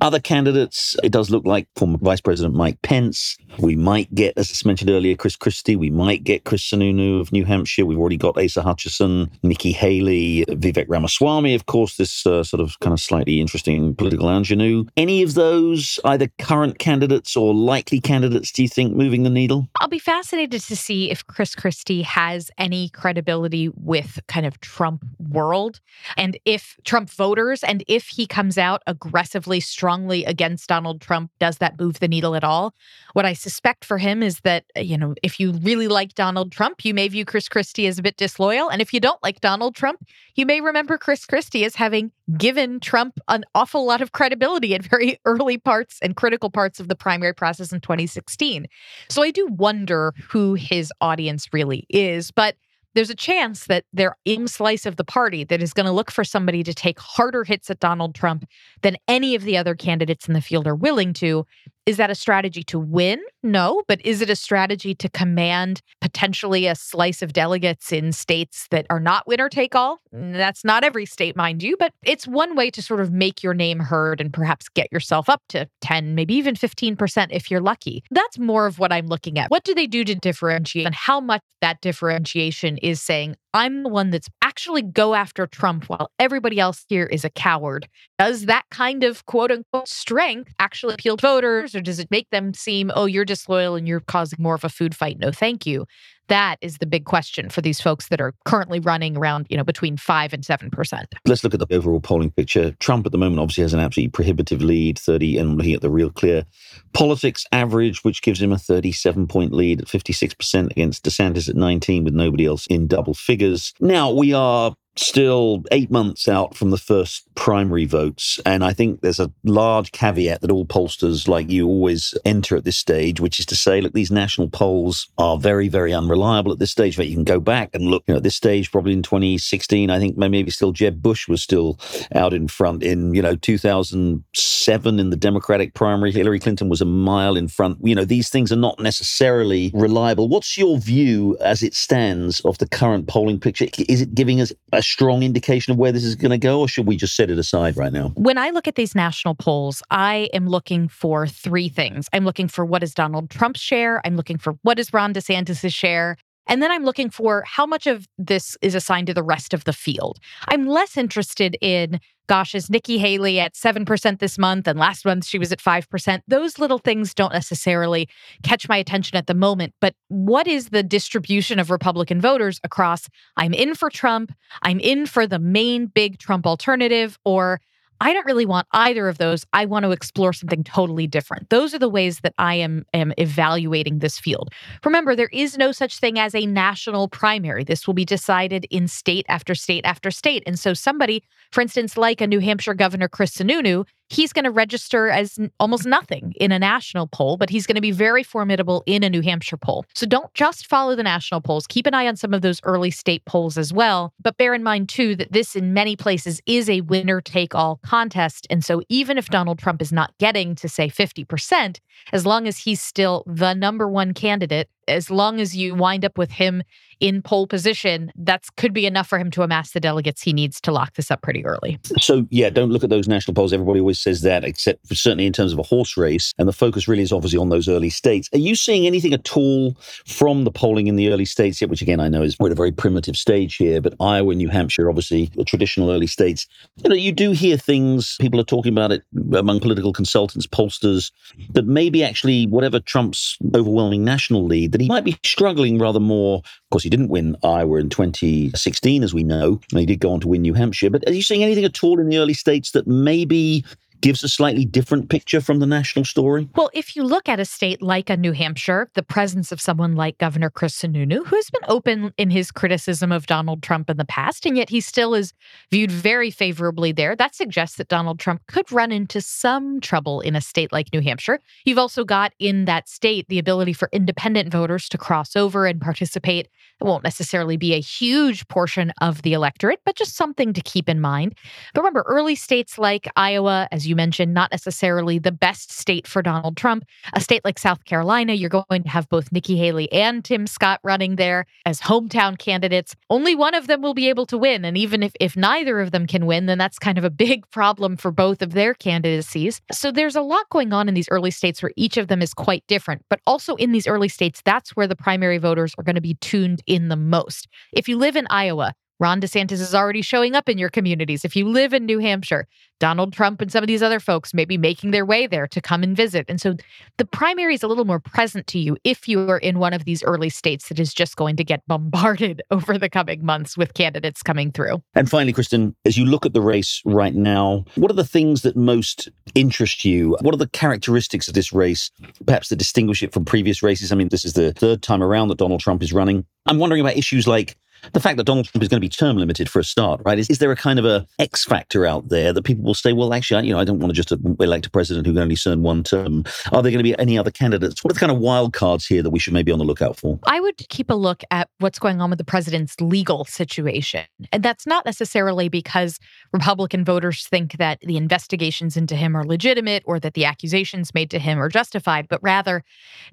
other 0.00 0.20
candidates, 0.20 0.96
it 1.02 1.12
does 1.12 1.30
look 1.30 1.44
like 1.46 1.68
former 1.76 1.98
Vice 1.98 2.20
President 2.20 2.54
Mike 2.54 2.80
Pence. 2.82 3.36
We 3.58 3.76
might 3.76 4.12
get, 4.14 4.36
as 4.36 4.62
I 4.64 4.68
mentioned 4.68 4.90
earlier, 4.90 5.16
Chris 5.16 5.36
Christie. 5.36 5.76
We 5.76 5.90
might 5.90 6.24
get 6.24 6.44
Chris 6.44 6.62
Sununu 6.62 7.20
of 7.20 7.32
New 7.32 7.44
Hampshire. 7.44 7.86
We've 7.86 7.98
already 7.98 8.16
got 8.16 8.38
Asa 8.38 8.62
Hutchinson, 8.62 9.30
Nikki 9.42 9.72
Haley, 9.72 10.44
Vivek 10.48 10.86
Ramaswamy, 10.88 11.54
of 11.54 11.66
course, 11.66 11.96
this 11.96 12.26
uh, 12.26 12.42
sort 12.42 12.60
of 12.60 12.78
kind 12.80 12.92
of 12.92 13.00
slightly 13.00 13.40
interesting 13.40 13.94
political 13.94 14.28
ingenue. 14.28 14.84
Any 14.96 15.22
of 15.22 15.34
those, 15.34 16.00
either 16.04 16.28
current 16.38 16.78
candidates 16.78 17.36
or 17.36 17.54
likely 17.54 18.00
candidates, 18.00 18.50
do 18.50 18.62
you 18.62 18.68
think 18.68 18.94
moving 18.94 19.22
the 19.22 19.30
needle? 19.30 19.68
I'll 19.80 19.88
be 19.88 19.98
fascinated 19.98 20.63
to 20.68 20.76
see 20.76 21.10
if 21.10 21.26
Chris 21.26 21.54
Christie 21.54 22.02
has 22.02 22.50
any 22.58 22.88
credibility 22.90 23.70
with 23.74 24.18
kind 24.28 24.46
of 24.46 24.60
Trump 24.60 25.04
world 25.18 25.80
and 26.16 26.38
if 26.44 26.76
Trump 26.84 27.10
voters 27.10 27.62
and 27.62 27.82
if 27.86 28.06
he 28.06 28.26
comes 28.26 28.58
out 28.58 28.82
aggressively, 28.86 29.60
strongly 29.60 30.24
against 30.24 30.68
Donald 30.68 31.00
Trump, 31.00 31.30
does 31.38 31.58
that 31.58 31.78
move 31.78 32.00
the 32.00 32.08
needle 32.08 32.34
at 32.34 32.44
all? 32.44 32.74
What 33.12 33.24
I 33.24 33.32
suspect 33.32 33.84
for 33.84 33.98
him 33.98 34.22
is 34.22 34.40
that, 34.40 34.64
you 34.76 34.98
know, 34.98 35.14
if 35.22 35.38
you 35.38 35.52
really 35.52 35.88
like 35.88 36.14
Donald 36.14 36.52
Trump, 36.52 36.84
you 36.84 36.94
may 36.94 37.08
view 37.08 37.24
Chris 37.24 37.48
Christie 37.48 37.86
as 37.86 37.98
a 37.98 38.02
bit 38.02 38.16
disloyal. 38.16 38.68
And 38.68 38.82
if 38.82 38.92
you 38.92 39.00
don't 39.00 39.22
like 39.22 39.40
Donald 39.40 39.74
Trump, 39.74 40.04
you 40.34 40.46
may 40.46 40.60
remember 40.60 40.98
Chris 40.98 41.26
Christie 41.26 41.64
as 41.64 41.76
having 41.76 42.12
given 42.38 42.80
Trump 42.80 43.18
an 43.28 43.44
awful 43.54 43.84
lot 43.84 44.00
of 44.00 44.12
credibility 44.12 44.74
at 44.74 44.82
very 44.82 45.18
early 45.24 45.58
parts 45.58 45.98
and 46.02 46.16
critical 46.16 46.50
parts 46.50 46.80
of 46.80 46.88
the 46.88 46.96
primary 46.96 47.34
process 47.34 47.72
in 47.72 47.80
2016. 47.80 48.66
So 49.08 49.22
I 49.22 49.30
do 49.30 49.46
wonder 49.46 50.14
who 50.28 50.53
his 50.54 50.92
audience 51.00 51.48
really 51.52 51.86
is. 51.88 52.30
But 52.30 52.56
there's 52.94 53.10
a 53.10 53.14
chance 53.14 53.66
that 53.66 53.84
they're 53.92 54.16
in 54.24 54.46
slice 54.46 54.86
of 54.86 54.96
the 54.96 55.04
party 55.04 55.44
that 55.44 55.60
is 55.60 55.72
going 55.72 55.86
to 55.86 55.92
look 55.92 56.10
for 56.10 56.24
somebody 56.24 56.62
to 56.62 56.72
take 56.72 56.98
harder 57.00 57.44
hits 57.44 57.68
at 57.70 57.80
Donald 57.80 58.14
Trump 58.14 58.44
than 58.82 58.96
any 59.08 59.34
of 59.34 59.42
the 59.42 59.56
other 59.56 59.74
candidates 59.74 60.28
in 60.28 60.34
the 60.34 60.40
field 60.40 60.66
are 60.66 60.76
willing 60.76 61.12
to. 61.14 61.44
Is 61.86 61.98
that 61.98 62.10
a 62.10 62.14
strategy 62.14 62.62
to 62.64 62.78
win? 62.78 63.22
No, 63.42 63.82
but 63.86 64.04
is 64.06 64.22
it 64.22 64.30
a 64.30 64.36
strategy 64.36 64.94
to 64.94 65.08
command 65.10 65.82
potentially 66.00 66.66
a 66.66 66.74
slice 66.74 67.20
of 67.20 67.34
delegates 67.34 67.92
in 67.92 68.12
states 68.12 68.66
that 68.70 68.86
are 68.88 69.00
not 69.00 69.26
winner 69.26 69.50
take 69.50 69.74
all? 69.74 70.00
That's 70.10 70.64
not 70.64 70.82
every 70.82 71.04
state, 71.04 71.36
mind 71.36 71.62
you, 71.62 71.76
but 71.78 71.92
it's 72.02 72.26
one 72.26 72.56
way 72.56 72.70
to 72.70 72.80
sort 72.80 73.00
of 73.00 73.12
make 73.12 73.42
your 73.42 73.52
name 73.52 73.80
heard 73.80 74.18
and 74.18 74.32
perhaps 74.32 74.70
get 74.70 74.90
yourself 74.90 75.28
up 75.28 75.42
to 75.50 75.68
10, 75.82 76.14
maybe 76.14 76.34
even 76.34 76.54
15% 76.54 77.28
if 77.30 77.50
you're 77.50 77.60
lucky. 77.60 78.02
That's 78.10 78.38
more 78.38 78.66
of 78.66 78.78
what 78.78 78.90
I'm 78.90 79.06
looking 79.06 79.38
at. 79.38 79.50
What 79.50 79.64
do 79.64 79.74
they 79.74 79.86
do 79.86 80.04
to 80.04 80.14
differentiate 80.14 80.86
and 80.86 80.94
how 80.94 81.20
much 81.20 81.42
that 81.60 81.82
differentiation 81.82 82.78
is 82.78 83.02
saying, 83.02 83.36
I'm 83.54 83.84
the 83.84 83.88
one 83.88 84.10
that's 84.10 84.28
actually 84.42 84.82
go 84.82 85.14
after 85.14 85.46
Trump 85.46 85.84
while 85.88 86.10
everybody 86.18 86.58
else 86.58 86.84
here 86.88 87.06
is 87.06 87.24
a 87.24 87.30
coward. 87.30 87.88
Does 88.18 88.46
that 88.46 88.64
kind 88.70 89.04
of 89.04 89.24
quote 89.26 89.52
unquote 89.52 89.88
strength 89.88 90.52
actually 90.58 90.94
appeal 90.94 91.16
to 91.16 91.22
voters 91.26 91.74
or 91.74 91.80
does 91.80 92.00
it 92.00 92.10
make 92.10 92.28
them 92.30 92.52
seem, 92.52 92.90
oh, 92.96 93.06
you're 93.06 93.24
disloyal 93.24 93.76
and 93.76 93.86
you're 93.86 94.00
causing 94.00 94.42
more 94.42 94.56
of 94.56 94.64
a 94.64 94.68
food 94.68 94.94
fight? 94.96 95.20
No, 95.20 95.30
thank 95.30 95.66
you. 95.66 95.86
That 96.28 96.56
is 96.60 96.78
the 96.78 96.86
big 96.86 97.04
question 97.04 97.50
for 97.50 97.60
these 97.60 97.80
folks 97.80 98.08
that 98.08 98.20
are 98.20 98.34
currently 98.44 98.80
running 98.80 99.16
around, 99.16 99.46
you 99.50 99.56
know, 99.56 99.64
between 99.64 99.96
five 99.96 100.32
and 100.32 100.44
seven 100.44 100.70
percent. 100.70 101.14
Let's 101.26 101.44
look 101.44 101.54
at 101.54 101.60
the 101.60 101.74
overall 101.74 102.00
polling 102.00 102.30
picture. 102.30 102.72
Trump 102.80 103.04
at 103.06 103.12
the 103.12 103.18
moment 103.18 103.40
obviously 103.40 103.62
has 103.62 103.74
an 103.74 103.80
absolutely 103.80 104.10
prohibitive 104.10 104.62
lead, 104.62 104.98
30, 104.98 105.38
and 105.38 105.56
looking 105.58 105.74
at 105.74 105.82
the 105.82 105.90
real 105.90 106.10
clear 106.10 106.44
politics 106.92 107.44
average, 107.52 108.04
which 108.04 108.22
gives 108.22 108.40
him 108.40 108.52
a 108.52 108.58
37 108.58 109.26
point 109.26 109.52
lead 109.52 109.82
at 109.82 109.86
56% 109.86 110.70
against 110.70 111.04
DeSantis 111.04 111.48
at 111.48 111.56
19, 111.56 112.04
with 112.04 112.14
nobody 112.14 112.46
else 112.46 112.66
in 112.68 112.86
double 112.86 113.14
figures. 113.14 113.74
Now 113.80 114.10
we 114.10 114.32
are 114.32 114.74
still 114.96 115.64
eight 115.72 115.90
months 115.90 116.28
out 116.28 116.56
from 116.56 116.70
the 116.70 116.78
first 116.78 117.26
primary 117.34 117.84
votes. 117.84 118.40
And 118.46 118.64
I 118.64 118.72
think 118.72 119.00
there's 119.00 119.20
a 119.20 119.32
large 119.42 119.92
caveat 119.92 120.40
that 120.40 120.50
all 120.50 120.64
pollsters 120.64 121.26
like 121.26 121.50
you 121.50 121.66
always 121.66 122.14
enter 122.24 122.56
at 122.56 122.64
this 122.64 122.78
stage, 122.78 123.20
which 123.20 123.40
is 123.40 123.46
to 123.46 123.56
say, 123.56 123.80
look, 123.80 123.92
these 123.92 124.10
national 124.10 124.50
polls 124.50 125.08
are 125.18 125.38
very, 125.38 125.68
very 125.68 125.92
unreliable 125.92 126.52
at 126.52 126.58
this 126.58 126.70
stage. 126.70 126.96
But 126.96 127.08
you 127.08 127.14
can 127.14 127.24
go 127.24 127.40
back 127.40 127.70
and 127.74 127.86
look, 127.86 128.04
you 128.06 128.14
know, 128.14 128.18
at 128.18 128.22
this 128.22 128.36
stage, 128.36 128.70
probably 128.70 128.92
in 128.92 129.02
2016, 129.02 129.90
I 129.90 129.98
think 129.98 130.16
maybe 130.16 130.50
still 130.50 130.72
Jeb 130.72 131.02
Bush 131.02 131.28
was 131.28 131.42
still 131.42 131.78
out 132.14 132.32
in 132.32 132.48
front. 132.48 132.82
In, 132.82 133.14
you 133.14 133.22
know, 133.22 133.36
2007 133.36 134.98
in 135.00 135.10
the 135.10 135.16
Democratic 135.16 135.74
primary, 135.74 136.12
Hillary 136.12 136.38
Clinton 136.38 136.68
was 136.68 136.80
a 136.80 136.86
mile 136.86 137.36
in 137.36 137.48
front. 137.48 137.78
You 137.82 137.94
know, 137.94 138.04
these 138.04 138.28
things 138.28 138.52
are 138.52 138.56
not 138.56 138.78
necessarily 138.78 139.72
reliable. 139.74 140.28
What's 140.28 140.56
your 140.56 140.78
view 140.78 141.36
as 141.40 141.62
it 141.62 141.74
stands 141.74 142.40
of 142.40 142.58
the 142.58 142.68
current 142.68 143.08
polling 143.08 143.40
picture? 143.40 143.66
Is 143.88 144.00
it 144.00 144.14
giving 144.14 144.40
us 144.40 144.52
a 144.72 144.83
strong 144.84 145.22
indication 145.22 145.72
of 145.72 145.78
where 145.78 145.92
this 145.92 146.04
is 146.04 146.14
going 146.14 146.30
to 146.30 146.38
go, 146.38 146.60
or 146.60 146.68
should 146.68 146.86
we 146.86 146.96
just 146.96 147.16
set 147.16 147.30
it 147.30 147.38
aside 147.38 147.76
right 147.76 147.92
now? 147.92 148.12
When 148.14 148.38
I 148.38 148.50
look 148.50 148.68
at 148.68 148.74
these 148.74 148.94
national 148.94 149.34
polls, 149.34 149.82
I 149.90 150.28
am 150.32 150.48
looking 150.48 150.88
for 150.88 151.26
three 151.26 151.68
things. 151.68 152.08
I'm 152.12 152.24
looking 152.24 152.48
for 152.48 152.64
what 152.64 152.82
is 152.82 152.94
Donald 152.94 153.30
Trump's 153.30 153.60
share, 153.60 154.00
I'm 154.04 154.16
looking 154.16 154.38
for 154.38 154.54
what 154.62 154.78
is 154.78 154.92
Ron 154.92 155.12
DeSantis' 155.14 155.72
share, 155.72 156.16
and 156.46 156.62
then 156.62 156.70
I'm 156.70 156.84
looking 156.84 157.10
for 157.10 157.44
how 157.46 157.66
much 157.66 157.86
of 157.86 158.06
this 158.18 158.56
is 158.60 158.74
assigned 158.74 159.06
to 159.08 159.14
the 159.14 159.22
rest 159.22 159.54
of 159.54 159.64
the 159.64 159.72
field. 159.72 160.18
I'm 160.48 160.66
less 160.66 160.96
interested 160.96 161.56
in, 161.60 162.00
gosh, 162.26 162.54
is 162.54 162.70
Nikki 162.70 162.98
Haley 162.98 163.40
at 163.40 163.54
7% 163.54 164.18
this 164.18 164.38
month 164.38 164.68
and 164.68 164.78
last 164.78 165.04
month 165.04 165.26
she 165.26 165.38
was 165.38 165.52
at 165.52 165.58
5%? 165.58 166.20
Those 166.28 166.58
little 166.58 166.78
things 166.78 167.14
don't 167.14 167.32
necessarily 167.32 168.08
catch 168.42 168.68
my 168.68 168.76
attention 168.76 169.16
at 169.16 169.26
the 169.26 169.34
moment. 169.34 169.74
But 169.80 169.94
what 170.08 170.46
is 170.46 170.68
the 170.68 170.82
distribution 170.82 171.58
of 171.58 171.70
Republican 171.70 172.20
voters 172.20 172.60
across 172.62 173.08
I'm 173.36 173.54
in 173.54 173.74
for 173.74 173.90
Trump, 173.90 174.32
I'm 174.62 174.80
in 174.80 175.06
for 175.06 175.26
the 175.26 175.38
main 175.38 175.86
big 175.86 176.18
Trump 176.18 176.46
alternative, 176.46 177.18
or 177.24 177.60
I 178.04 178.12
don't 178.12 178.26
really 178.26 178.44
want 178.44 178.68
either 178.72 179.08
of 179.08 179.16
those. 179.16 179.46
I 179.54 179.64
want 179.64 179.84
to 179.86 179.90
explore 179.90 180.34
something 180.34 180.62
totally 180.62 181.06
different. 181.06 181.48
Those 181.48 181.72
are 181.72 181.78
the 181.78 181.88
ways 181.88 182.20
that 182.20 182.34
I 182.36 182.54
am 182.56 182.84
am 182.92 183.14
evaluating 183.16 184.00
this 184.00 184.18
field. 184.18 184.50
Remember, 184.84 185.16
there 185.16 185.30
is 185.32 185.56
no 185.56 185.72
such 185.72 185.98
thing 185.98 186.18
as 186.18 186.34
a 186.34 186.44
national 186.44 187.08
primary. 187.08 187.64
This 187.64 187.86
will 187.86 187.94
be 187.94 188.04
decided 188.04 188.66
in 188.70 188.88
state 188.88 189.24
after 189.30 189.54
state 189.54 189.86
after 189.86 190.10
state. 190.10 190.42
And 190.46 190.58
so 190.58 190.74
somebody, 190.74 191.24
for 191.50 191.62
instance, 191.62 191.96
like 191.96 192.20
a 192.20 192.26
New 192.26 192.40
Hampshire 192.40 192.74
Governor 192.74 193.08
Chris 193.08 193.34
Sununu, 193.34 193.86
he's 194.14 194.32
going 194.32 194.44
to 194.44 194.50
register 194.50 195.08
as 195.08 195.38
almost 195.58 195.86
nothing 195.86 196.32
in 196.36 196.52
a 196.52 196.58
national 196.58 197.06
poll, 197.08 197.36
but 197.36 197.50
he's 197.50 197.66
going 197.66 197.74
to 197.74 197.80
be 197.80 197.90
very 197.90 198.22
formidable 198.22 198.82
in 198.86 199.02
a 199.02 199.10
New 199.10 199.20
Hampshire 199.20 199.56
poll. 199.56 199.84
So 199.94 200.06
don't 200.06 200.32
just 200.34 200.66
follow 200.66 200.94
the 200.94 201.02
national 201.02 201.40
polls. 201.40 201.66
Keep 201.66 201.86
an 201.86 201.94
eye 201.94 202.06
on 202.06 202.16
some 202.16 202.32
of 202.32 202.42
those 202.42 202.60
early 202.64 202.90
state 202.90 203.24
polls 203.24 203.58
as 203.58 203.72
well. 203.72 204.12
But 204.22 204.36
bear 204.36 204.54
in 204.54 204.62
mind, 204.62 204.88
too, 204.88 205.16
that 205.16 205.32
this 205.32 205.56
in 205.56 205.74
many 205.74 205.96
places 205.96 206.40
is 206.46 206.70
a 206.70 206.82
winner 206.82 207.20
take 207.20 207.54
all 207.54 207.80
contest. 207.84 208.46
And 208.50 208.64
so 208.64 208.82
even 208.88 209.18
if 209.18 209.28
Donald 209.28 209.58
Trump 209.58 209.82
is 209.82 209.92
not 209.92 210.16
getting 210.18 210.54
to, 210.56 210.68
say, 210.68 210.88
50%, 210.88 211.80
as 212.12 212.24
long 212.24 212.46
as 212.46 212.58
he's 212.58 212.80
still 212.80 213.24
the 213.26 213.54
number 213.54 213.88
one 213.88 214.14
candidate, 214.14 214.68
as 214.88 215.10
long 215.10 215.40
as 215.40 215.56
you 215.56 215.74
wind 215.74 216.04
up 216.04 216.18
with 216.18 216.30
him 216.30 216.62
in 217.00 217.22
pole 217.22 217.46
position, 217.46 218.12
that 218.16 218.44
could 218.56 218.72
be 218.72 218.86
enough 218.86 219.08
for 219.08 219.18
him 219.18 219.30
to 219.32 219.42
amass 219.42 219.72
the 219.72 219.80
delegates 219.80 220.22
he 220.22 220.32
needs 220.32 220.60
to 220.60 220.72
lock 220.72 220.94
this 220.94 221.10
up 221.10 221.22
pretty 221.22 221.44
early. 221.44 221.78
So, 222.00 222.26
yeah, 222.30 222.50
don't 222.50 222.70
look 222.70 222.84
at 222.84 222.90
those 222.90 223.08
national 223.08 223.34
polls. 223.34 223.52
Everybody 223.52 223.80
always 223.80 223.98
says 223.98 224.22
that, 224.22 224.44
except 224.44 224.86
certainly 224.96 225.26
in 225.26 225.32
terms 225.32 225.52
of 225.52 225.58
a 225.58 225.62
horse 225.62 225.96
race. 225.96 226.32
And 226.38 226.48
the 226.48 226.52
focus 226.52 226.88
really 226.88 227.02
is 227.02 227.12
obviously 227.12 227.38
on 227.38 227.48
those 227.48 227.68
early 227.68 227.90
states. 227.90 228.28
Are 228.32 228.38
you 228.38 228.54
seeing 228.54 228.86
anything 228.86 229.12
at 229.12 229.36
all 229.36 229.76
from 230.06 230.44
the 230.44 230.50
polling 230.50 230.86
in 230.86 230.96
the 230.96 231.10
early 231.10 231.24
states 231.24 231.60
yet? 231.60 231.68
Which, 231.68 231.82
again, 231.82 232.00
I 232.00 232.08
know 232.08 232.22
is 232.22 232.38
we're 232.38 232.48
at 232.48 232.52
a 232.52 232.56
very 232.56 232.72
primitive 232.72 233.16
stage 233.16 233.56
here, 233.56 233.80
but 233.80 233.94
Iowa, 234.00 234.34
New 234.34 234.48
Hampshire, 234.48 234.88
obviously 234.88 235.30
the 235.34 235.44
traditional 235.44 235.90
early 235.90 236.06
states. 236.06 236.46
You 236.82 236.90
know, 236.90 236.96
you 236.96 237.12
do 237.12 237.32
hear 237.32 237.56
things, 237.56 238.16
people 238.20 238.40
are 238.40 238.44
talking 238.44 238.72
about 238.72 238.92
it 238.92 239.02
among 239.34 239.60
political 239.60 239.92
consultants, 239.92 240.46
pollsters, 240.46 241.10
that 241.50 241.66
maybe 241.66 242.04
actually 242.04 242.46
whatever 242.46 242.80
Trump's 242.80 243.36
overwhelming 243.54 244.04
national 244.04 244.44
lead, 244.44 244.72
that 244.74 244.80
he 244.80 244.88
might 244.88 245.04
be 245.04 245.16
struggling 245.24 245.78
rather 245.78 246.00
more. 246.00 246.38
Of 246.38 246.70
course, 246.72 246.82
he 246.82 246.90
didn't 246.90 247.08
win 247.08 247.36
Iowa 247.44 247.78
in 247.78 247.90
2016, 247.90 249.04
as 249.04 249.14
we 249.14 249.22
know, 249.22 249.60
and 249.70 249.78
he 249.78 249.86
did 249.86 250.00
go 250.00 250.12
on 250.12 250.18
to 250.18 250.26
win 250.26 250.42
New 250.42 250.54
Hampshire. 250.54 250.90
But 250.90 251.08
are 251.08 251.12
you 251.12 251.22
seeing 251.22 251.44
anything 251.44 251.64
at 251.64 251.84
all 251.84 252.00
in 252.00 252.08
the 252.08 252.18
early 252.18 252.34
states 252.34 252.72
that 252.72 252.88
maybe 252.88 253.64
gives 254.04 254.22
a 254.22 254.28
slightly 254.28 254.66
different 254.66 255.08
picture 255.08 255.40
from 255.40 255.60
the 255.60 255.66
national 255.66 256.04
story? 256.04 256.46
Well, 256.54 256.68
if 256.74 256.94
you 256.94 257.02
look 257.02 257.26
at 257.26 257.40
a 257.40 257.46
state 257.46 257.80
like 257.80 258.10
a 258.10 258.18
New 258.18 258.32
Hampshire, 258.32 258.90
the 258.92 259.02
presence 259.02 259.50
of 259.50 259.62
someone 259.62 259.96
like 259.96 260.18
Governor 260.18 260.50
Chris 260.50 260.78
Sununu, 260.78 261.26
who's 261.26 261.48
been 261.48 261.62
open 261.68 262.12
in 262.18 262.28
his 262.28 262.50
criticism 262.50 263.10
of 263.10 263.24
Donald 263.24 263.62
Trump 263.62 263.88
in 263.88 263.96
the 263.96 264.04
past, 264.04 264.44
and 264.44 264.58
yet 264.58 264.68
he 264.68 264.82
still 264.82 265.14
is 265.14 265.32
viewed 265.70 265.90
very 265.90 266.30
favorably 266.30 266.92
there, 266.92 267.16
that 267.16 267.34
suggests 267.34 267.78
that 267.78 267.88
Donald 267.88 268.18
Trump 268.18 268.42
could 268.46 268.70
run 268.70 268.92
into 268.92 269.22
some 269.22 269.80
trouble 269.80 270.20
in 270.20 270.36
a 270.36 270.40
state 270.42 270.70
like 270.70 270.92
New 270.92 271.00
Hampshire. 271.00 271.40
You've 271.64 271.78
also 271.78 272.04
got 272.04 272.34
in 272.38 272.66
that 272.66 272.90
state 272.90 273.26
the 273.28 273.38
ability 273.38 273.72
for 273.72 273.88
independent 273.90 274.52
voters 274.52 274.86
to 274.90 274.98
cross 274.98 275.34
over 275.34 275.64
and 275.64 275.80
participate. 275.80 276.48
It 276.80 276.84
won't 276.84 277.04
necessarily 277.04 277.56
be 277.56 277.74
a 277.74 277.80
huge 277.80 278.46
portion 278.48 278.92
of 279.00 279.22
the 279.22 279.32
electorate, 279.32 279.80
but 279.84 279.96
just 279.96 280.16
something 280.16 280.52
to 280.52 280.60
keep 280.60 280.88
in 280.88 281.00
mind. 281.00 281.34
But 281.72 281.80
remember, 281.80 282.04
early 282.06 282.34
states 282.34 282.78
like 282.78 283.08
Iowa, 283.16 283.68
as 283.70 283.86
you 283.86 283.96
mentioned, 283.96 284.34
not 284.34 284.50
necessarily 284.50 285.18
the 285.18 285.32
best 285.32 285.72
state 285.72 286.06
for 286.06 286.22
Donald 286.22 286.56
Trump. 286.56 286.84
A 287.12 287.20
state 287.20 287.44
like 287.44 287.58
South 287.58 287.84
Carolina, 287.84 288.32
you're 288.32 288.50
going 288.50 288.82
to 288.82 288.88
have 288.88 289.08
both 289.08 289.32
Nikki 289.32 289.56
Haley 289.56 289.90
and 289.92 290.24
Tim 290.24 290.46
Scott 290.46 290.80
running 290.82 291.16
there 291.16 291.46
as 291.64 291.80
hometown 291.80 292.38
candidates. 292.38 292.94
Only 293.08 293.34
one 293.34 293.54
of 293.54 293.66
them 293.66 293.80
will 293.80 293.94
be 293.94 294.08
able 294.08 294.26
to 294.26 294.38
win. 294.38 294.64
And 294.64 294.76
even 294.76 295.02
if, 295.02 295.12
if 295.20 295.36
neither 295.36 295.80
of 295.80 295.90
them 295.90 296.06
can 296.06 296.26
win, 296.26 296.46
then 296.46 296.58
that's 296.58 296.78
kind 296.78 296.98
of 296.98 297.04
a 297.04 297.10
big 297.10 297.48
problem 297.50 297.96
for 297.96 298.10
both 298.10 298.42
of 298.42 298.52
their 298.52 298.74
candidacies. 298.74 299.60
So 299.72 299.92
there's 299.92 300.16
a 300.16 300.22
lot 300.22 300.48
going 300.50 300.72
on 300.72 300.88
in 300.88 300.94
these 300.94 301.08
early 301.10 301.30
states 301.30 301.62
where 301.62 301.72
each 301.76 301.96
of 301.96 302.08
them 302.08 302.20
is 302.20 302.34
quite 302.34 302.64
different. 302.66 303.02
But 303.08 303.20
also 303.26 303.54
in 303.56 303.72
these 303.72 303.86
early 303.86 304.08
states, 304.08 304.42
that's 304.44 304.76
where 304.76 304.86
the 304.86 304.96
primary 304.96 305.38
voters 305.38 305.74
are 305.78 305.84
going 305.84 305.94
to 305.94 306.00
be 306.00 306.14
tuned 306.14 306.62
in 306.66 306.88
the 306.88 306.96
most. 306.96 307.48
If 307.72 307.88
you 307.88 307.96
live 307.96 308.16
in 308.16 308.26
Iowa, 308.30 308.74
Ron 309.00 309.20
DeSantis 309.20 309.52
is 309.52 309.74
already 309.74 310.02
showing 310.02 310.36
up 310.36 310.48
in 310.48 310.56
your 310.56 310.68
communities. 310.68 311.24
If 311.24 311.34
you 311.34 311.48
live 311.48 311.72
in 311.72 311.84
New 311.84 311.98
Hampshire, 311.98 312.46
Donald 312.78 313.12
Trump 313.12 313.40
and 313.40 313.50
some 313.50 313.62
of 313.62 313.66
these 313.66 313.82
other 313.82 313.98
folks 313.98 314.32
may 314.32 314.44
be 314.44 314.56
making 314.56 314.92
their 314.92 315.04
way 315.04 315.26
there 315.26 315.48
to 315.48 315.60
come 315.60 315.82
and 315.82 315.96
visit. 315.96 316.26
And 316.28 316.40
so 316.40 316.54
the 316.98 317.04
primary 317.04 317.54
is 317.54 317.62
a 317.62 317.68
little 317.68 317.84
more 317.84 317.98
present 317.98 318.46
to 318.48 318.58
you 318.58 318.76
if 318.84 319.08
you 319.08 319.28
are 319.28 319.38
in 319.38 319.58
one 319.58 319.72
of 319.72 319.84
these 319.84 320.02
early 320.04 320.28
states 320.28 320.68
that 320.68 320.78
is 320.78 320.94
just 320.94 321.16
going 321.16 321.34
to 321.36 321.44
get 321.44 321.66
bombarded 321.66 322.42
over 322.50 322.78
the 322.78 322.88
coming 322.88 323.24
months 323.24 323.56
with 323.56 323.74
candidates 323.74 324.22
coming 324.22 324.52
through. 324.52 324.82
And 324.94 325.10
finally, 325.10 325.32
Kristen, 325.32 325.74
as 325.84 325.98
you 325.98 326.04
look 326.04 326.24
at 326.24 326.32
the 326.32 326.42
race 326.42 326.80
right 326.84 327.14
now, 327.14 327.64
what 327.74 327.90
are 327.90 327.94
the 327.94 328.04
things 328.04 328.42
that 328.42 328.54
most 328.54 329.08
interest 329.34 329.84
you? 329.84 330.16
What 330.20 330.34
are 330.34 330.38
the 330.38 330.48
characteristics 330.48 331.26
of 331.26 331.34
this 331.34 331.52
race, 331.52 331.90
perhaps 332.26 332.48
that 332.50 332.56
distinguish 332.56 333.02
it 333.02 333.12
from 333.12 333.24
previous 333.24 333.62
races? 333.62 333.90
I 333.90 333.96
mean, 333.96 334.08
this 334.08 334.24
is 334.24 334.34
the 334.34 334.52
third 334.52 334.82
time 334.82 335.02
around 335.02 335.28
that 335.28 335.38
Donald 335.38 335.60
Trump 335.60 335.82
is 335.82 335.92
running. 335.92 336.24
I'm 336.46 336.58
wondering 336.58 336.80
about 336.80 336.96
issues 336.96 337.26
like 337.26 337.56
the 337.92 338.00
fact 338.00 338.16
that 338.16 338.24
Donald 338.24 338.46
Trump 338.46 338.62
is 338.62 338.68
going 338.68 338.78
to 338.78 338.84
be 338.84 338.88
term 338.88 339.16
limited 339.16 339.48
for 339.48 339.58
a 339.58 339.64
start, 339.64 340.00
right? 340.04 340.18
Is, 340.18 340.30
is 340.30 340.38
there 340.38 340.50
a 340.50 340.56
kind 340.56 340.78
of 340.78 340.84
a 340.84 341.06
X 341.18 341.44
factor 341.44 341.86
out 341.86 342.08
there 342.08 342.32
that 342.32 342.42
people 342.42 342.64
will 342.64 342.74
say, 342.74 342.92
well, 342.92 343.12
actually, 343.12 343.46
you 343.46 343.52
know, 343.52 343.58
I 343.58 343.64
don't 343.64 343.78
want 343.78 343.94
to 343.94 344.02
just 344.02 344.12
elect 344.40 344.66
a 344.66 344.70
president 344.70 345.06
who 345.06 345.12
can 345.12 345.22
only 345.22 345.36
serve 345.36 345.58
one 345.58 345.82
term. 345.82 346.24
Are 346.52 346.62
there 346.62 346.70
going 346.70 346.78
to 346.78 346.82
be 346.82 346.98
any 346.98 347.18
other 347.18 347.30
candidates? 347.30 347.82
What 347.84 347.90
are 347.90 347.94
the 347.94 348.00
kind 348.00 348.12
of 348.12 348.18
wild 348.18 348.52
cards 348.52 348.86
here 348.86 349.02
that 349.02 349.10
we 349.10 349.18
should 349.18 349.32
maybe 349.32 349.44
be 349.44 349.52
on 349.52 349.58
the 349.58 349.64
lookout 349.64 349.96
for? 349.96 350.18
I 350.26 350.40
would 350.40 350.56
keep 350.68 350.90
a 350.90 350.94
look 350.94 351.22
at 351.30 351.48
what's 351.58 351.78
going 351.78 352.00
on 352.00 352.10
with 352.10 352.18
the 352.18 352.24
president's 352.24 352.80
legal 352.80 353.24
situation. 353.24 354.04
And 354.32 354.42
that's 354.42 354.66
not 354.66 354.84
necessarily 354.84 355.48
because 355.48 355.98
Republican 356.32 356.84
voters 356.84 357.26
think 357.26 357.58
that 357.58 357.80
the 357.80 357.96
investigations 357.96 358.76
into 358.76 358.96
him 358.96 359.16
are 359.16 359.24
legitimate 359.24 359.82
or 359.86 360.00
that 360.00 360.14
the 360.14 360.24
accusations 360.24 360.94
made 360.94 361.10
to 361.10 361.18
him 361.18 361.38
are 361.38 361.48
justified, 361.48 362.08
but 362.08 362.22
rather 362.22 362.64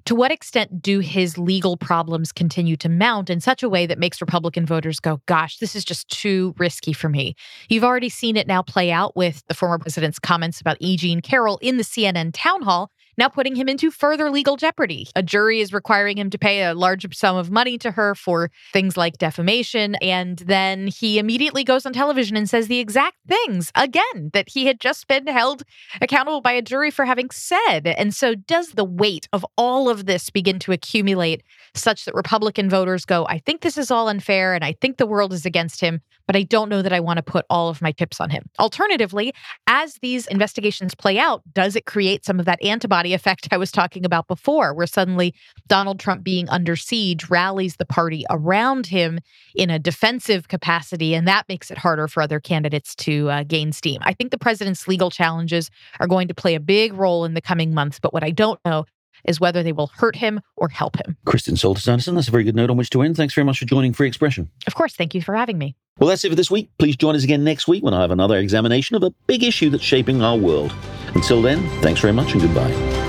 to 0.04 0.14
what 0.14 0.32
extent 0.32 0.82
do 0.82 1.00
his 1.00 1.38
legal 1.38 1.76
problems 1.76 2.32
continue 2.32 2.76
to 2.76 2.88
mount 2.88 3.30
in 3.30 3.40
such 3.40 3.62
a 3.62 3.68
way 3.68 3.86
that 3.86 3.98
makes 3.98 4.20
Republican 4.20 4.61
Republican 4.62 4.66
voters 4.66 5.00
go, 5.00 5.20
gosh, 5.26 5.58
this 5.58 5.74
is 5.76 5.84
just 5.84 6.08
too 6.08 6.54
risky 6.58 6.92
for 6.92 7.08
me. 7.08 7.34
You've 7.68 7.84
already 7.84 8.08
seen 8.08 8.36
it 8.36 8.46
now 8.46 8.62
play 8.62 8.90
out 8.90 9.16
with 9.16 9.42
the 9.48 9.54
former 9.54 9.78
president's 9.78 10.18
comments 10.18 10.60
about 10.60 10.76
E. 10.80 10.96
Jean 10.96 11.20
Carroll 11.20 11.58
in 11.60 11.76
the 11.76 11.84
CNN 11.84 12.30
town 12.32 12.62
hall 12.62 12.90
now 13.16 13.28
putting 13.28 13.54
him 13.54 13.68
into 13.68 13.90
further 13.90 14.30
legal 14.30 14.56
jeopardy. 14.56 15.08
A 15.14 15.22
jury 15.22 15.60
is 15.60 15.72
requiring 15.72 16.18
him 16.18 16.30
to 16.30 16.38
pay 16.38 16.62
a 16.62 16.74
large 16.74 17.14
sum 17.14 17.36
of 17.36 17.50
money 17.50 17.78
to 17.78 17.90
her 17.90 18.14
for 18.14 18.50
things 18.72 18.96
like 18.96 19.18
defamation. 19.18 19.96
And 19.96 20.38
then 20.38 20.86
he 20.86 21.18
immediately 21.18 21.64
goes 21.64 21.84
on 21.84 21.92
television 21.92 22.36
and 22.36 22.48
says 22.48 22.68
the 22.68 22.78
exact 22.78 23.16
things 23.26 23.70
again 23.74 24.30
that 24.32 24.48
he 24.48 24.66
had 24.66 24.80
just 24.80 25.06
been 25.08 25.26
held 25.26 25.62
accountable 26.00 26.40
by 26.40 26.52
a 26.52 26.62
jury 26.62 26.90
for 26.90 27.04
having 27.04 27.30
said. 27.30 27.86
And 27.86 28.14
so, 28.14 28.34
does 28.34 28.70
the 28.70 28.84
weight 28.84 29.28
of 29.32 29.44
all 29.56 29.88
of 29.88 30.06
this 30.06 30.30
begin 30.30 30.58
to 30.60 30.72
accumulate 30.72 31.42
such 31.74 32.04
that 32.04 32.14
Republican 32.14 32.68
voters 32.68 33.04
go, 33.04 33.26
I 33.26 33.38
think 33.38 33.60
this 33.60 33.78
is 33.78 33.90
all 33.90 34.08
unfair 34.08 34.54
and 34.54 34.64
I 34.64 34.72
think 34.80 34.96
the 34.96 35.06
world 35.06 35.32
is 35.32 35.46
against 35.46 35.80
him, 35.80 36.00
but 36.26 36.36
I 36.36 36.42
don't 36.42 36.68
know 36.68 36.82
that 36.82 36.92
I 36.92 37.00
want 37.00 37.18
to 37.18 37.22
put 37.22 37.46
all 37.50 37.68
of 37.68 37.82
my 37.82 37.92
chips 37.92 38.20
on 38.20 38.30
him? 38.30 38.48
Alternatively, 38.58 39.32
as 39.66 39.94
these 39.96 40.26
investigations 40.26 40.94
play 40.94 41.18
out, 41.18 41.42
does 41.52 41.76
it 41.76 41.86
create 41.86 42.24
some 42.24 42.38
of 42.38 42.46
that 42.46 42.62
antibody? 42.62 43.01
Effect 43.10 43.48
I 43.50 43.56
was 43.56 43.72
talking 43.72 44.04
about 44.04 44.28
before, 44.28 44.72
where 44.74 44.86
suddenly 44.86 45.34
Donald 45.66 45.98
Trump 45.98 46.22
being 46.22 46.48
under 46.48 46.76
siege 46.76 47.28
rallies 47.28 47.76
the 47.76 47.84
party 47.84 48.24
around 48.30 48.86
him 48.86 49.18
in 49.54 49.68
a 49.70 49.78
defensive 49.78 50.48
capacity, 50.48 51.14
and 51.14 51.26
that 51.26 51.48
makes 51.48 51.70
it 51.70 51.78
harder 51.78 52.06
for 52.06 52.22
other 52.22 52.38
candidates 52.38 52.94
to 52.94 53.28
uh, 53.28 53.42
gain 53.42 53.72
steam. 53.72 54.00
I 54.04 54.14
think 54.14 54.30
the 54.30 54.38
president's 54.38 54.86
legal 54.86 55.10
challenges 55.10 55.70
are 55.98 56.06
going 56.06 56.28
to 56.28 56.34
play 56.34 56.54
a 56.54 56.60
big 56.60 56.94
role 56.94 57.24
in 57.24 57.34
the 57.34 57.40
coming 57.40 57.74
months, 57.74 57.98
but 57.98 58.12
what 58.12 58.22
I 58.22 58.30
don't 58.30 58.60
know 58.64 58.84
is 59.24 59.40
whether 59.40 59.62
they 59.62 59.72
will 59.72 59.90
hurt 59.96 60.16
him 60.16 60.40
or 60.56 60.68
help 60.68 60.96
him. 60.96 61.16
Kristen 61.24 61.54
Soltis 61.54 61.88
Anderson, 61.88 62.14
that's 62.14 62.28
a 62.28 62.30
very 62.30 62.44
good 62.44 62.56
note 62.56 62.70
on 62.70 62.76
which 62.76 62.90
to 62.90 63.02
end. 63.02 63.16
Thanks 63.16 63.34
very 63.34 63.44
much 63.44 63.58
for 63.58 63.64
joining 63.64 63.92
Free 63.92 64.08
Expression. 64.08 64.50
Of 64.66 64.74
course, 64.74 64.94
thank 64.94 65.14
you 65.14 65.22
for 65.22 65.34
having 65.34 65.58
me. 65.58 65.76
Well, 65.98 66.08
that's 66.08 66.24
it 66.24 66.30
for 66.30 66.34
this 66.34 66.50
week. 66.50 66.70
Please 66.78 66.96
join 66.96 67.14
us 67.14 67.24
again 67.24 67.44
next 67.44 67.68
week 67.68 67.84
when 67.84 67.94
I 67.94 68.00
have 68.00 68.10
another 68.10 68.38
examination 68.38 68.96
of 68.96 69.02
a 69.02 69.10
big 69.26 69.42
issue 69.42 69.70
that's 69.70 69.84
shaping 69.84 70.22
our 70.22 70.36
world. 70.36 70.74
Until 71.14 71.42
then, 71.42 71.68
thanks 71.82 72.00
very 72.00 72.12
much 72.12 72.32
and 72.32 72.40
goodbye. 72.40 73.01